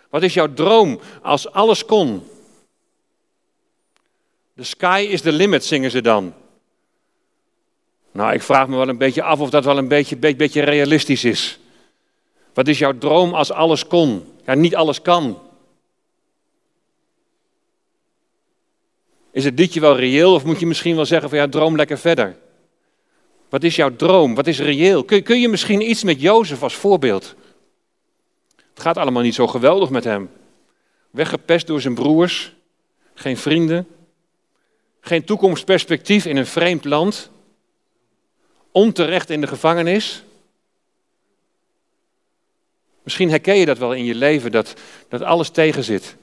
Wat 0.10 0.24
is 0.24 0.34
jouw 0.34 0.54
droom 0.54 1.00
als 1.22 1.52
alles 1.52 1.86
kon? 1.86 2.28
The 4.56 4.63
sky 4.63 5.08
is 5.10 5.22
the 5.22 5.32
limit, 5.32 5.65
zingen 5.65 5.91
ze 5.91 6.02
dan. 6.02 6.34
Nou, 8.12 8.34
ik 8.34 8.41
vraag 8.41 8.68
me 8.68 8.76
wel 8.76 8.89
een 8.89 8.98
beetje 8.98 9.24
af 9.24 9.39
of 9.39 9.50
dat 9.50 9.65
wel 9.65 9.78
een 9.78 9.88
beetje, 9.88 10.18
beetje, 10.18 10.38
beetje 10.38 10.63
realistisch 10.63 11.24
is. 11.24 11.60
Wat 12.54 12.68
is 12.68 12.78
jouw 12.78 12.98
droom 12.98 13.34
als 13.34 13.52
alles 13.52 13.88
kon? 13.88 14.34
Ja, 14.46 14.54
niet 14.54 14.76
alles 14.76 15.02
kan. 15.02 15.41
Is 19.36 19.45
het 19.45 19.60
liedje 19.60 19.80
wel 19.80 19.98
reëel 19.98 20.34
of 20.34 20.45
moet 20.45 20.60
je 20.60 20.65
misschien 20.65 20.95
wel 20.95 21.06
zeggen 21.06 21.30
van 21.30 21.38
ja, 21.38 21.48
droom 21.48 21.76
lekker 21.76 21.98
verder? 21.98 22.38
Wat 23.50 23.63
is 23.63 23.76
jouw 23.76 23.95
droom? 23.95 24.36
Wat 24.36 24.48
is 24.48 24.60
reëel? 24.60 25.04
Kun, 25.04 25.24
kun 25.24 25.39
je 25.39 25.48
misschien 25.48 25.89
iets 25.89 26.04
met 26.04 26.21
Jozef 26.21 26.63
als 26.63 26.76
voorbeeld? 26.76 27.36
Het 28.56 28.80
gaat 28.82 28.98
allemaal 28.98 29.21
niet 29.21 29.36
zo 29.36 29.48
geweldig 29.48 29.89
met 29.89 30.04
hem. 30.04 30.30
Weggepest 31.10 31.67
door 31.67 31.82
zijn 31.82 31.93
broers, 31.93 32.54
geen 33.13 33.38
vrienden, 33.38 33.88
geen 35.00 35.24
toekomstperspectief 35.24 36.26
in 36.26 36.38
een 36.38 36.48
vreemd 36.48 36.86
land, 36.86 37.30
onterecht 38.71 39.30
in 39.30 39.41
de 39.41 39.48
gevangenis. 39.48 40.24
Misschien 43.04 43.30
herken 43.30 43.56
je 43.56 43.65
dat 43.65 43.78
wel 43.78 43.93
in 43.93 44.06
je 44.06 44.15
leven, 44.15 44.52
dat, 44.52 44.74
dat 45.10 45.21
alles 45.21 45.50
tegenzit. 45.50 46.15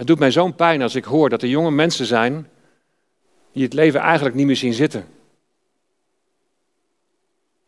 Het 0.00 0.08
doet 0.08 0.18
mij 0.18 0.30
zo'n 0.30 0.54
pijn 0.54 0.82
als 0.82 0.94
ik 0.94 1.04
hoor 1.04 1.28
dat 1.28 1.42
er 1.42 1.48
jonge 1.48 1.70
mensen 1.70 2.06
zijn 2.06 2.48
die 3.52 3.62
het 3.62 3.72
leven 3.72 4.00
eigenlijk 4.00 4.34
niet 4.34 4.46
meer 4.46 4.56
zien 4.56 4.72
zitten. 4.72 5.06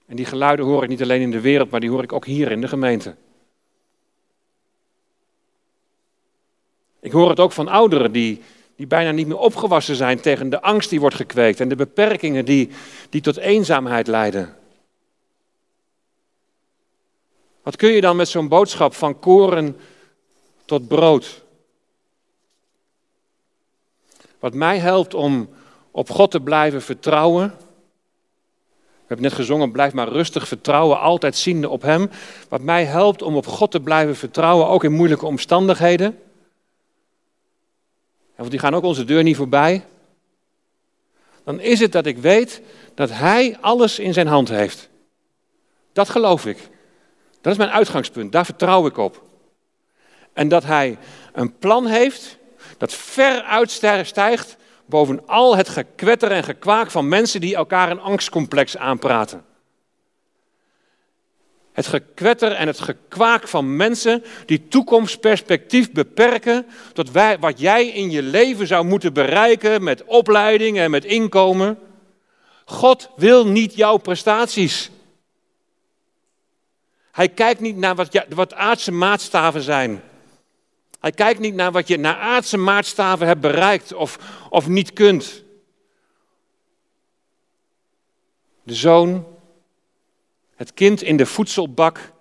En 0.06 0.16
die 0.16 0.24
geluiden 0.24 0.64
hoor 0.64 0.82
ik 0.82 0.88
niet 0.88 1.02
alleen 1.02 1.20
in 1.20 1.30
de 1.30 1.40
wereld, 1.40 1.70
maar 1.70 1.80
die 1.80 1.90
hoor 1.90 2.02
ik 2.02 2.12
ook 2.12 2.26
hier 2.26 2.50
in 2.50 2.60
de 2.60 2.68
gemeente. 2.68 3.16
Ik 7.00 7.12
hoor 7.12 7.28
het 7.28 7.40
ook 7.40 7.52
van 7.52 7.68
ouderen 7.68 8.12
die, 8.12 8.42
die 8.76 8.86
bijna 8.86 9.10
niet 9.10 9.26
meer 9.26 9.38
opgewassen 9.38 9.96
zijn 9.96 10.20
tegen 10.20 10.48
de 10.48 10.62
angst 10.62 10.90
die 10.90 11.00
wordt 11.00 11.16
gekweekt 11.16 11.60
en 11.60 11.68
de 11.68 11.76
beperkingen 11.76 12.44
die, 12.44 12.70
die 13.10 13.20
tot 13.20 13.36
eenzaamheid 13.36 14.06
leiden. 14.06 14.56
Wat 17.62 17.76
kun 17.76 17.90
je 17.90 18.00
dan 18.00 18.16
met 18.16 18.28
zo'n 18.28 18.48
boodschap 18.48 18.94
van 18.94 19.18
koren 19.18 19.76
tot 20.64 20.88
brood? 20.88 21.41
Wat 24.42 24.54
mij 24.54 24.78
helpt 24.78 25.14
om 25.14 25.48
op 25.90 26.10
God 26.10 26.30
te 26.30 26.40
blijven 26.40 26.82
vertrouwen. 26.82 27.48
We 28.68 29.06
hebben 29.06 29.26
net 29.26 29.32
gezongen, 29.32 29.72
blijf 29.72 29.92
maar 29.92 30.08
rustig 30.08 30.48
vertrouwen, 30.48 31.00
altijd 31.00 31.36
ziende 31.36 31.68
op 31.68 31.82
Hem. 31.82 32.10
Wat 32.48 32.60
mij 32.60 32.84
helpt 32.84 33.22
om 33.22 33.36
op 33.36 33.46
God 33.46 33.70
te 33.70 33.80
blijven 33.80 34.16
vertrouwen, 34.16 34.66
ook 34.66 34.84
in 34.84 34.92
moeilijke 34.92 35.26
omstandigheden. 35.26 36.18
Want 38.36 38.50
die 38.50 38.58
gaan 38.58 38.74
ook 38.74 38.84
onze 38.84 39.04
deur 39.04 39.22
niet 39.22 39.36
voorbij. 39.36 39.84
Dan 41.44 41.60
is 41.60 41.80
het 41.80 41.92
dat 41.92 42.06
ik 42.06 42.18
weet 42.18 42.62
dat 42.94 43.10
Hij 43.10 43.58
alles 43.60 43.98
in 43.98 44.12
zijn 44.12 44.26
hand 44.26 44.48
heeft. 44.48 44.88
Dat 45.92 46.08
geloof 46.08 46.46
ik. 46.46 46.68
Dat 47.40 47.52
is 47.52 47.58
mijn 47.58 47.70
uitgangspunt. 47.70 48.32
Daar 48.32 48.44
vertrouw 48.44 48.86
ik 48.86 48.96
op. 48.96 49.22
En 50.32 50.48
dat 50.48 50.64
Hij 50.64 50.98
een 51.32 51.58
plan 51.58 51.86
heeft 51.86 52.40
dat 52.82 52.94
ver 52.94 53.42
uitstijgt 53.42 54.56
boven 54.86 55.26
al 55.26 55.56
het 55.56 55.68
gekwetter 55.68 56.30
en 56.30 56.44
gekwaak 56.44 56.90
van 56.90 57.08
mensen 57.08 57.40
die 57.40 57.54
elkaar 57.54 57.90
een 57.90 58.00
angstcomplex 58.00 58.76
aanpraten. 58.76 59.44
Het 61.72 61.86
gekwetter 61.86 62.52
en 62.52 62.66
het 62.66 62.80
gekwaak 62.80 63.48
van 63.48 63.76
mensen 63.76 64.24
die 64.46 64.68
toekomstperspectief 64.68 65.92
beperken 65.92 66.66
tot 66.92 67.10
wat 67.40 67.60
jij 67.60 67.86
in 67.86 68.10
je 68.10 68.22
leven 68.22 68.66
zou 68.66 68.84
moeten 68.84 69.12
bereiken 69.12 69.82
met 69.82 70.04
opleiding 70.04 70.78
en 70.78 70.90
met 70.90 71.04
inkomen. 71.04 71.78
God 72.64 73.10
wil 73.16 73.46
niet 73.46 73.74
jouw 73.74 73.96
prestaties. 73.96 74.90
Hij 77.12 77.28
kijkt 77.28 77.60
niet 77.60 77.76
naar 77.76 77.94
wat, 77.94 78.24
wat 78.28 78.54
aardse 78.54 78.92
maatstaven 78.92 79.62
zijn. 79.62 80.02
Hij 81.02 81.10
kijkt 81.10 81.40
niet 81.40 81.54
naar 81.54 81.72
wat 81.72 81.88
je 81.88 81.98
naar 81.98 82.16
aardse 82.16 82.56
maatstaven 82.56 83.26
hebt 83.26 83.40
bereikt 83.40 83.92
of, 83.92 84.18
of 84.50 84.68
niet 84.68 84.92
kunt. 84.92 85.42
De 88.62 88.74
zoon, 88.74 89.26
het 90.54 90.74
kind 90.74 91.02
in 91.02 91.16
de 91.16 91.26
voedselbak, 91.26 92.12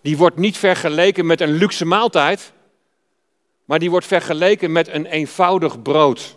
die 0.00 0.16
wordt 0.16 0.36
niet 0.36 0.56
vergeleken 0.56 1.26
met 1.26 1.40
een 1.40 1.52
luxe 1.52 1.84
maaltijd, 1.84 2.52
maar 3.64 3.78
die 3.78 3.90
wordt 3.90 4.06
vergeleken 4.06 4.72
met 4.72 4.88
een 4.88 5.06
eenvoudig 5.06 5.82
brood. 5.82 6.36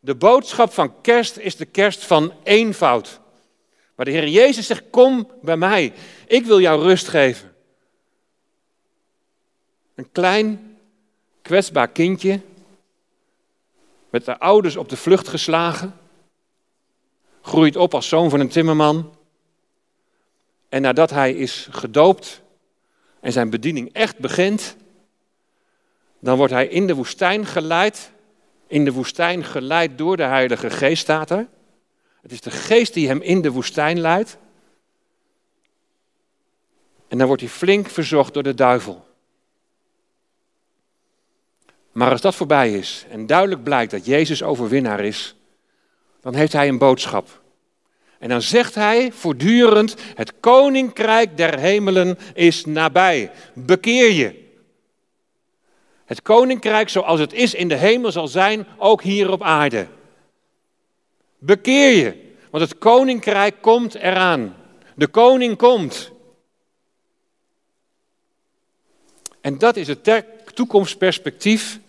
De 0.00 0.14
boodschap 0.14 0.72
van 0.72 1.00
kerst 1.00 1.36
is 1.36 1.56
de 1.56 1.66
kerst 1.66 2.04
van 2.04 2.32
eenvoud. 2.42 3.20
Maar 3.94 4.06
de 4.06 4.12
Heer 4.12 4.28
Jezus 4.28 4.66
zegt: 4.66 4.90
Kom 4.90 5.30
bij 5.42 5.56
mij, 5.56 5.92
ik 6.26 6.44
wil 6.44 6.60
jou 6.60 6.82
rust 6.82 7.08
geven. 7.08 7.55
Een 9.96 10.12
klein, 10.12 10.76
kwetsbaar 11.42 11.88
kindje, 11.88 12.40
met 14.10 14.24
de 14.24 14.38
ouders 14.38 14.76
op 14.76 14.88
de 14.88 14.96
vlucht 14.96 15.28
geslagen, 15.28 15.94
groeit 17.42 17.76
op 17.76 17.94
als 17.94 18.08
zoon 18.08 18.30
van 18.30 18.40
een 18.40 18.48
timmerman. 18.48 19.14
En 20.68 20.82
nadat 20.82 21.10
hij 21.10 21.32
is 21.32 21.68
gedoopt 21.70 22.42
en 23.20 23.32
zijn 23.32 23.50
bediening 23.50 23.92
echt 23.92 24.18
begint, 24.18 24.76
dan 26.18 26.36
wordt 26.36 26.52
hij 26.52 26.66
in 26.66 26.86
de 26.86 26.94
woestijn 26.94 27.46
geleid. 27.46 28.10
In 28.66 28.84
de 28.84 28.92
woestijn 28.92 29.44
geleid 29.44 29.98
door 29.98 30.16
de 30.16 30.22
Heilige 30.22 30.70
Geest 30.70 31.02
staat 31.02 31.30
er. 31.30 31.48
Het 32.22 32.32
is 32.32 32.40
de 32.40 32.50
Geest 32.50 32.94
die 32.94 33.08
hem 33.08 33.22
in 33.22 33.40
de 33.40 33.50
woestijn 33.50 34.00
leidt. 34.00 34.36
En 37.08 37.18
dan 37.18 37.26
wordt 37.26 37.42
hij 37.42 37.50
flink 37.50 37.88
verzocht 37.88 38.34
door 38.34 38.42
de 38.42 38.54
duivel. 38.54 39.05
Maar 41.96 42.10
als 42.10 42.20
dat 42.20 42.34
voorbij 42.34 42.72
is 42.72 43.04
en 43.10 43.26
duidelijk 43.26 43.62
blijkt 43.62 43.90
dat 43.90 44.06
Jezus 44.06 44.42
overwinnaar 44.42 45.00
is, 45.00 45.34
dan 46.20 46.34
heeft 46.34 46.52
hij 46.52 46.68
een 46.68 46.78
boodschap. 46.78 47.42
En 48.18 48.28
dan 48.28 48.42
zegt 48.42 48.74
hij 48.74 49.12
voortdurend: 49.12 49.94
Het 50.14 50.32
koninkrijk 50.40 51.36
der 51.36 51.58
hemelen 51.58 52.18
is 52.34 52.64
nabij. 52.64 53.30
Bekeer 53.54 54.10
je. 54.10 54.44
Het 56.04 56.22
koninkrijk 56.22 56.88
zoals 56.88 57.20
het 57.20 57.32
is 57.32 57.54
in 57.54 57.68
de 57.68 57.76
hemel 57.76 58.12
zal 58.12 58.28
zijn, 58.28 58.66
ook 58.76 59.02
hier 59.02 59.30
op 59.30 59.42
aarde. 59.42 59.86
Bekeer 61.38 61.96
je, 61.96 62.32
want 62.50 62.70
het 62.70 62.78
koninkrijk 62.78 63.54
komt 63.60 63.94
eraan. 63.94 64.56
De 64.94 65.06
koning 65.06 65.56
komt. 65.56 66.10
En 69.40 69.58
dat 69.58 69.76
is 69.76 69.88
het 69.88 70.24
toekomstperspectief 70.54 71.80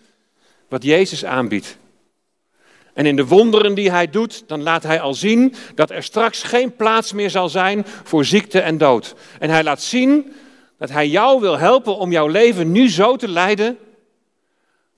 wat 0.67 0.84
Jezus 0.84 1.25
aanbiedt. 1.25 1.77
En 2.93 3.06
in 3.06 3.15
de 3.15 3.25
wonderen 3.25 3.73
die 3.73 3.91
hij 3.91 4.10
doet, 4.10 4.43
dan 4.47 4.63
laat 4.63 4.84
hij 4.84 5.01
al 5.01 5.13
zien 5.13 5.53
dat 5.75 5.91
er 5.91 6.03
straks 6.03 6.43
geen 6.43 6.75
plaats 6.75 7.13
meer 7.13 7.30
zal 7.30 7.49
zijn 7.49 7.86
voor 8.03 8.25
ziekte 8.25 8.60
en 8.60 8.77
dood. 8.77 9.15
En 9.39 9.49
hij 9.49 9.63
laat 9.63 9.82
zien 9.82 10.34
dat 10.77 10.89
hij 10.89 11.08
jou 11.08 11.41
wil 11.41 11.58
helpen 11.58 11.97
om 11.97 12.12
jouw 12.12 12.27
leven 12.27 12.71
nu 12.71 12.89
zo 12.89 13.15
te 13.15 13.27
leiden 13.27 13.77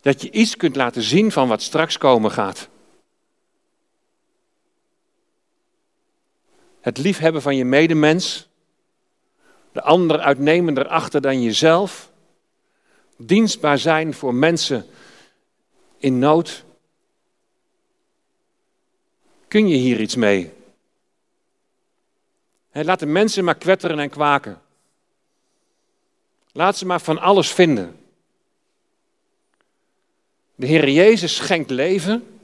dat 0.01 0.21
je 0.21 0.31
iets 0.31 0.55
kunt 0.57 0.75
laten 0.75 1.01
zien 1.01 1.31
van 1.31 1.47
wat 1.47 1.61
straks 1.61 1.97
komen 1.97 2.31
gaat. 2.31 2.69
Het 6.81 6.97
liefhebben 6.97 7.41
van 7.41 7.55
je 7.55 7.65
medemens, 7.65 8.47
de 9.71 9.81
ander 9.81 10.19
uitnemender 10.19 10.87
achter 10.87 11.21
dan 11.21 11.41
jezelf, 11.41 12.11
dienstbaar 13.17 13.77
zijn 13.77 14.13
voor 14.13 14.33
mensen 14.33 14.85
in 15.99 16.19
nood? 16.19 16.63
Kun 19.47 19.67
je 19.67 19.75
hier 19.75 19.99
iets 19.99 20.15
mee? 20.15 20.57
laat 22.71 22.99
de 22.99 23.05
mensen 23.05 23.43
maar 23.43 23.55
kwetteren 23.55 23.99
en 23.99 24.09
kwaken. 24.09 24.61
Laat 26.51 26.77
ze 26.77 26.85
maar 26.85 27.01
van 27.01 27.19
alles 27.19 27.51
vinden. 27.51 27.99
De 30.55 30.65
Heer 30.65 30.89
Jezus 30.89 31.35
schenkt 31.35 31.69
leven. 31.69 32.41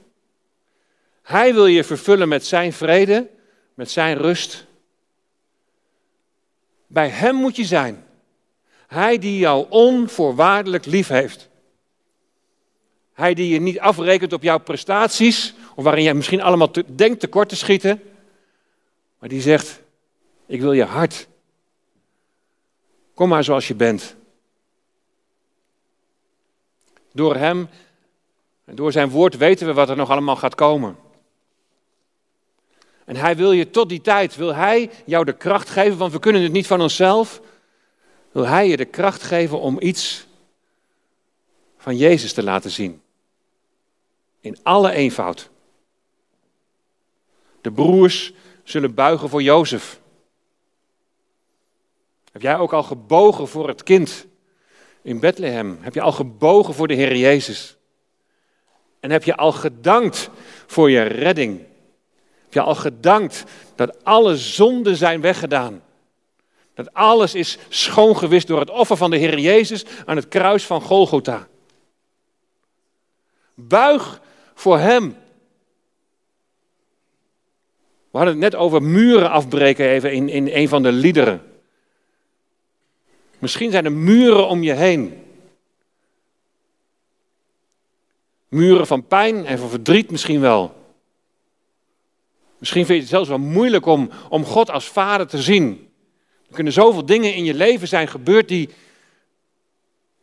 Hij 1.22 1.54
wil 1.54 1.66
je 1.66 1.84
vervullen 1.84 2.28
met 2.28 2.46
zijn 2.46 2.72
vrede, 2.72 3.30
met 3.74 3.90
zijn 3.90 4.16
rust. 4.16 4.66
Bij 6.86 7.08
Hem 7.08 7.34
moet 7.34 7.56
je 7.56 7.64
zijn. 7.64 8.04
Hij 8.86 9.18
die 9.18 9.38
jou 9.38 9.66
onvoorwaardelijk 9.68 10.84
lief 10.86 11.08
heeft. 11.08 11.48
Hij 13.16 13.34
die 13.34 13.48
je 13.48 13.60
niet 13.60 13.80
afrekent 13.80 14.32
op 14.32 14.42
jouw 14.42 14.58
prestaties, 14.58 15.54
of 15.74 15.84
waarin 15.84 16.04
jij 16.04 16.14
misschien 16.14 16.40
allemaal 16.40 16.70
te, 16.70 16.84
denkt 16.94 17.20
tekort 17.20 17.48
te 17.48 17.56
schieten. 17.56 18.02
Maar 19.18 19.28
die 19.28 19.40
zegt, 19.40 19.82
ik 20.46 20.60
wil 20.60 20.72
je 20.72 20.84
hart. 20.84 21.28
Kom 23.14 23.28
maar 23.28 23.44
zoals 23.44 23.68
je 23.68 23.74
bent. 23.74 24.16
Door 27.12 27.36
Hem 27.36 27.68
en 28.64 28.74
door 28.74 28.92
Zijn 28.92 29.10
woord 29.10 29.36
weten 29.36 29.66
we 29.66 29.72
wat 29.72 29.88
er 29.88 29.96
nog 29.96 30.10
allemaal 30.10 30.36
gaat 30.36 30.54
komen. 30.54 30.96
En 33.04 33.16
Hij 33.16 33.36
wil 33.36 33.52
je 33.52 33.70
tot 33.70 33.88
die 33.88 34.00
tijd, 34.00 34.36
wil 34.36 34.54
Hij 34.54 34.90
jou 35.04 35.24
de 35.24 35.36
kracht 35.36 35.68
geven, 35.68 35.98
want 35.98 36.12
we 36.12 36.18
kunnen 36.18 36.42
het 36.42 36.52
niet 36.52 36.66
van 36.66 36.80
onszelf. 36.80 37.40
Wil 38.32 38.46
Hij 38.46 38.68
je 38.68 38.76
de 38.76 38.84
kracht 38.84 39.22
geven 39.22 39.60
om 39.60 39.80
iets 39.80 40.26
van 41.76 41.96
Jezus 41.96 42.32
te 42.32 42.42
laten 42.42 42.70
zien. 42.70 43.04
In 44.46 44.58
alle 44.62 44.92
eenvoud. 44.92 45.50
De 47.60 47.72
broers 47.72 48.32
zullen 48.64 48.94
buigen 48.94 49.28
voor 49.28 49.42
Jozef. 49.42 50.00
Heb 52.32 52.42
jij 52.42 52.56
ook 52.56 52.72
al 52.72 52.82
gebogen 52.82 53.48
voor 53.48 53.68
het 53.68 53.82
kind 53.82 54.26
in 55.02 55.20
Bethlehem? 55.20 55.78
Heb 55.80 55.94
je 55.94 56.00
al 56.00 56.12
gebogen 56.12 56.74
voor 56.74 56.88
de 56.88 56.94
Heer 56.94 57.16
Jezus? 57.16 57.76
En 59.00 59.10
heb 59.10 59.24
je 59.24 59.36
al 59.36 59.52
gedankt 59.52 60.30
voor 60.66 60.90
je 60.90 61.02
redding? 61.02 61.58
Heb 62.42 62.52
je 62.52 62.60
al 62.60 62.74
gedankt 62.74 63.44
dat 63.74 64.04
alle 64.04 64.36
zonden 64.36 64.96
zijn 64.96 65.20
weggedaan? 65.20 65.82
Dat 66.74 66.94
alles 66.94 67.34
is 67.34 67.58
schoongewist 67.68 68.46
door 68.46 68.60
het 68.60 68.70
offer 68.70 68.96
van 68.96 69.10
de 69.10 69.16
Heer 69.16 69.38
Jezus 69.38 69.84
aan 70.04 70.16
het 70.16 70.28
kruis 70.28 70.66
van 70.66 70.80
Golgotha. 70.80 71.48
Buig 73.54 74.24
voor 74.56 74.78
Hem. 74.78 75.16
We 78.10 78.22
hadden 78.22 78.42
het 78.42 78.52
net 78.52 78.54
over 78.54 78.82
muren 78.82 79.30
afbreken 79.30 79.86
even 79.86 80.12
in, 80.12 80.28
in 80.28 80.48
een 80.52 80.68
van 80.68 80.82
de 80.82 80.92
liederen. 80.92 81.42
Misschien 83.38 83.70
zijn 83.70 83.84
er 83.84 83.92
muren 83.92 84.48
om 84.48 84.62
je 84.62 84.72
heen. 84.72 85.22
Muren 88.48 88.86
van 88.86 89.06
pijn 89.06 89.46
en 89.46 89.58
van 89.58 89.68
verdriet 89.68 90.10
misschien 90.10 90.40
wel. 90.40 90.74
Misschien 92.58 92.86
vind 92.86 92.96
je 92.96 93.02
het 93.02 93.12
zelfs 93.12 93.28
wel 93.28 93.38
moeilijk 93.38 93.86
om, 93.86 94.10
om 94.28 94.44
God 94.44 94.70
als 94.70 94.88
vader 94.88 95.26
te 95.26 95.42
zien. 95.42 95.90
Er 96.48 96.54
kunnen 96.54 96.72
zoveel 96.72 97.06
dingen 97.06 97.34
in 97.34 97.44
je 97.44 97.54
leven 97.54 97.88
zijn 97.88 98.08
gebeurd 98.08 98.48
die, 98.48 98.68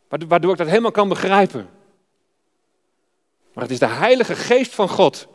waardoor 0.08 0.52
ik 0.52 0.58
dat 0.58 0.68
helemaal 0.68 0.90
kan 0.90 1.08
begrijpen. 1.08 1.68
Maar 3.54 3.62
het 3.62 3.72
is 3.72 3.78
de 3.78 3.86
Heilige 3.86 4.36
Geest 4.36 4.74
van 4.74 4.88
God 4.88 5.28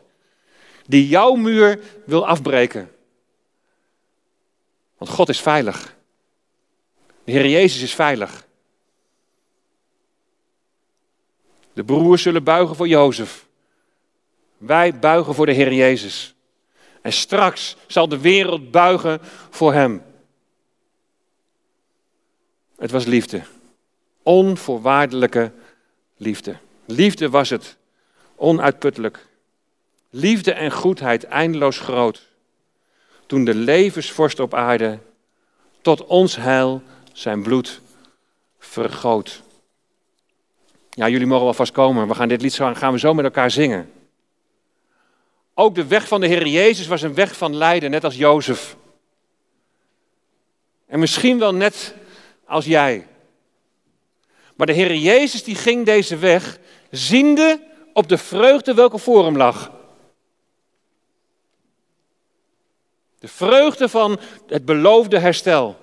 die 0.86 1.08
jouw 1.08 1.34
muur 1.34 1.80
wil 2.06 2.26
afbreken. 2.26 2.90
Want 4.98 5.10
God 5.10 5.28
is 5.28 5.40
veilig. 5.40 5.96
De 7.24 7.32
Heer 7.32 7.48
Jezus 7.48 7.82
is 7.82 7.94
veilig. 7.94 8.46
De 11.72 11.84
broers 11.84 12.22
zullen 12.22 12.44
buigen 12.44 12.76
voor 12.76 12.88
Jozef. 12.88 13.46
Wij 14.58 14.98
buigen 14.98 15.34
voor 15.34 15.46
de 15.46 15.52
Heer 15.52 15.72
Jezus. 15.72 16.34
En 17.02 17.12
straks 17.12 17.76
zal 17.86 18.08
de 18.08 18.18
wereld 18.18 18.70
buigen 18.70 19.20
voor 19.50 19.72
Hem. 19.72 20.02
Het 22.76 22.90
was 22.90 23.04
liefde. 23.04 23.42
Onvoorwaardelijke 24.22 25.52
liefde. 26.16 26.56
Liefde 26.84 27.30
was 27.30 27.50
het. 27.50 27.78
Onuitputtelijk. 28.40 29.26
Liefde 30.10 30.52
en 30.52 30.72
goedheid 30.72 31.24
eindeloos 31.24 31.78
groot. 31.78 32.28
Toen 33.26 33.44
de 33.44 33.54
levensvorst 33.54 34.40
op 34.40 34.54
aarde 34.54 34.98
tot 35.82 36.06
ons 36.06 36.36
heil 36.36 36.82
zijn 37.12 37.42
bloed 37.42 37.80
vergoot. 38.58 39.42
Ja, 40.90 41.08
jullie 41.08 41.26
mogen 41.26 41.44
wel 41.44 41.54
vast 41.54 41.72
komen. 41.72 42.08
We 42.08 42.14
gaan 42.14 42.28
dit 42.28 42.42
lied 42.42 42.52
zo, 42.52 42.74
gaan 42.74 42.92
we 42.92 42.98
zo 42.98 43.14
met 43.14 43.24
elkaar 43.24 43.50
zingen. 43.50 43.92
Ook 45.54 45.74
de 45.74 45.86
weg 45.86 46.08
van 46.08 46.20
de 46.20 46.26
Heer 46.26 46.46
Jezus 46.46 46.86
was 46.86 47.02
een 47.02 47.14
weg 47.14 47.36
van 47.36 47.56
lijden, 47.56 47.90
net 47.90 48.04
als 48.04 48.16
Jozef. 48.16 48.76
En 50.86 50.98
misschien 50.98 51.38
wel 51.38 51.54
net 51.54 51.94
als 52.44 52.64
jij. 52.64 53.06
Maar 54.56 54.66
de 54.66 54.72
Heer 54.72 54.94
Jezus 54.94 55.44
die 55.44 55.54
ging 55.54 55.86
deze 55.86 56.16
weg, 56.16 56.58
ziende 56.90 57.68
op 58.00 58.08
de 58.08 58.18
vreugde 58.18 58.74
welke 58.74 58.98
voor 58.98 59.24
hem 59.24 59.36
lag. 59.36 59.70
De 63.18 63.28
vreugde 63.28 63.88
van 63.88 64.20
het 64.46 64.64
beloofde 64.64 65.18
herstel. 65.18 65.76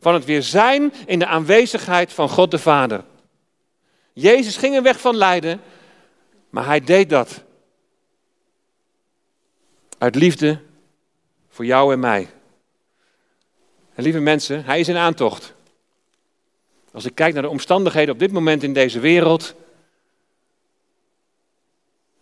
Van 0.00 0.14
het 0.14 0.24
weer 0.24 0.42
zijn 0.42 0.92
in 1.06 1.18
de 1.18 1.26
aanwezigheid 1.26 2.12
van 2.12 2.28
God 2.28 2.50
de 2.50 2.58
Vader. 2.58 3.04
Jezus 4.12 4.56
ging 4.56 4.76
een 4.76 4.82
weg 4.82 5.00
van 5.00 5.16
lijden, 5.16 5.60
maar 6.50 6.66
hij 6.66 6.80
deed 6.80 7.10
dat. 7.10 7.42
Uit 9.98 10.14
liefde 10.14 10.60
voor 11.48 11.64
jou 11.64 11.92
en 11.92 12.00
mij. 12.00 12.28
En 13.94 14.02
lieve 14.02 14.20
mensen, 14.20 14.64
hij 14.64 14.80
is 14.80 14.88
in 14.88 14.96
aantocht. 14.96 15.54
Als 16.92 17.04
ik 17.04 17.14
kijk 17.14 17.32
naar 17.32 17.42
de 17.42 17.48
omstandigheden 17.48 18.14
op 18.14 18.20
dit 18.20 18.32
moment 18.32 18.62
in 18.62 18.72
deze 18.72 19.00
wereld. 19.00 19.54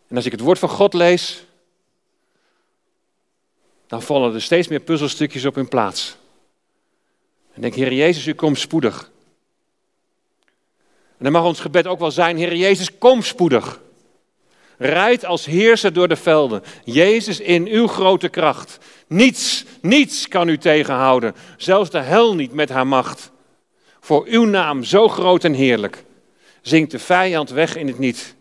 En 0.09 0.17
als 0.17 0.27
ik 0.27 0.33
het 0.33 0.41
woord 0.41 0.59
van 0.59 0.69
God 0.69 0.95
lees, 0.95 1.45
dan 3.87 4.03
vallen 4.03 4.35
er 4.35 4.43
steeds 4.43 4.69
meer 4.69 4.81
puzzelstukjes 4.81 5.45
op 5.45 5.55
hun 5.55 5.69
plaats. 5.69 6.17
En 7.53 7.61
denk, 7.61 7.75
Heer 7.75 7.93
Jezus, 7.93 8.27
u 8.27 8.35
komt 8.35 8.59
spoedig. 8.59 9.11
En 11.19 11.25
dan 11.25 11.33
mag 11.33 11.45
ons 11.45 11.61
gebed 11.61 11.87
ook 11.87 11.99
wel 11.99 12.11
zijn, 12.11 12.37
Heer 12.37 12.55
Jezus, 12.55 12.99
kom 12.99 13.23
spoedig. 13.23 13.81
Rijd 14.79 15.25
als 15.25 15.45
heerser 15.45 15.93
door 15.93 16.09
de 16.09 16.17
velden. 16.17 16.63
Jezus 16.85 17.41
in 17.41 17.67
uw 17.67 17.87
grote 17.87 18.29
kracht. 18.29 18.79
Niets, 19.07 19.65
niets 19.81 20.29
kan 20.29 20.49
u 20.49 20.59
tegenhouden. 20.59 21.35
Zelfs 21.57 21.91
de 21.91 22.01
hel 22.01 22.35
niet 22.35 22.53
met 22.53 22.69
haar 22.69 22.87
macht. 22.87 23.31
Voor 24.01 24.25
uw 24.27 24.45
naam 24.45 24.85
zo 24.85 25.09
groot 25.09 25.45
en 25.45 25.53
heerlijk. 25.53 26.05
Zingt 26.63 26.91
de 26.91 26.99
vijand 26.99 27.51
weg 27.51 27.77
in 27.77 27.87
het 27.87 27.99
niet. 27.99 28.37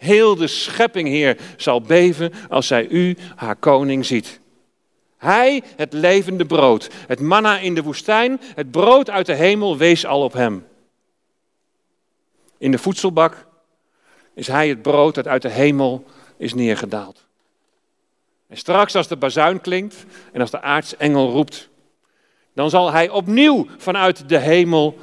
Heel 0.00 0.36
de 0.36 0.46
schepping, 0.46 1.08
Heer, 1.08 1.38
zal 1.56 1.80
beven 1.80 2.32
als 2.48 2.66
zij 2.66 2.88
u, 2.88 3.16
haar 3.36 3.56
koning, 3.56 4.06
ziet. 4.06 4.40
Hij, 5.16 5.62
het 5.76 5.92
levende 5.92 6.46
brood, 6.46 6.88
het 7.06 7.20
manna 7.20 7.58
in 7.58 7.74
de 7.74 7.82
woestijn, 7.82 8.40
het 8.54 8.70
brood 8.70 9.10
uit 9.10 9.26
de 9.26 9.34
hemel, 9.34 9.76
wees 9.76 10.06
al 10.06 10.22
op 10.22 10.32
hem. 10.32 10.66
In 12.58 12.70
de 12.70 12.78
voedselbak 12.78 13.46
is 14.34 14.46
hij 14.46 14.68
het 14.68 14.82
brood 14.82 15.14
dat 15.14 15.26
uit 15.26 15.42
de 15.42 15.50
hemel 15.50 16.04
is 16.36 16.54
neergedaald. 16.54 17.24
En 18.48 18.56
straks 18.56 18.94
als 18.94 19.08
de 19.08 19.16
bazuin 19.16 19.60
klinkt 19.60 20.04
en 20.32 20.40
als 20.40 20.50
de 20.50 20.60
aartsengel 20.60 21.30
roept, 21.30 21.68
dan 22.52 22.70
zal 22.70 22.92
hij 22.92 23.08
opnieuw 23.08 23.66
vanuit 23.76 24.28
de 24.28 24.38
hemel 24.38 24.98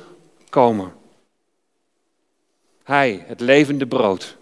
komen. 0.49 0.93
Hij, 2.83 3.23
het 3.27 3.39
levende 3.39 3.87
brood. 3.87 4.36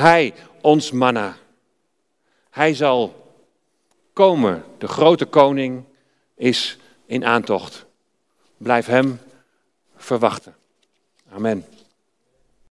Hij, 0.00 0.34
ons 0.60 0.90
manna. 0.90 1.36
Hij 2.50 2.74
zal 2.74 3.32
komen. 4.12 4.64
De 4.78 4.88
grote 4.88 5.24
koning 5.26 5.84
is 6.34 6.78
in 7.06 7.24
aantocht. 7.24 7.86
Blijf 8.56 8.86
hem 8.86 9.20
verwachten. 9.96 10.54
Amen. 11.32 11.64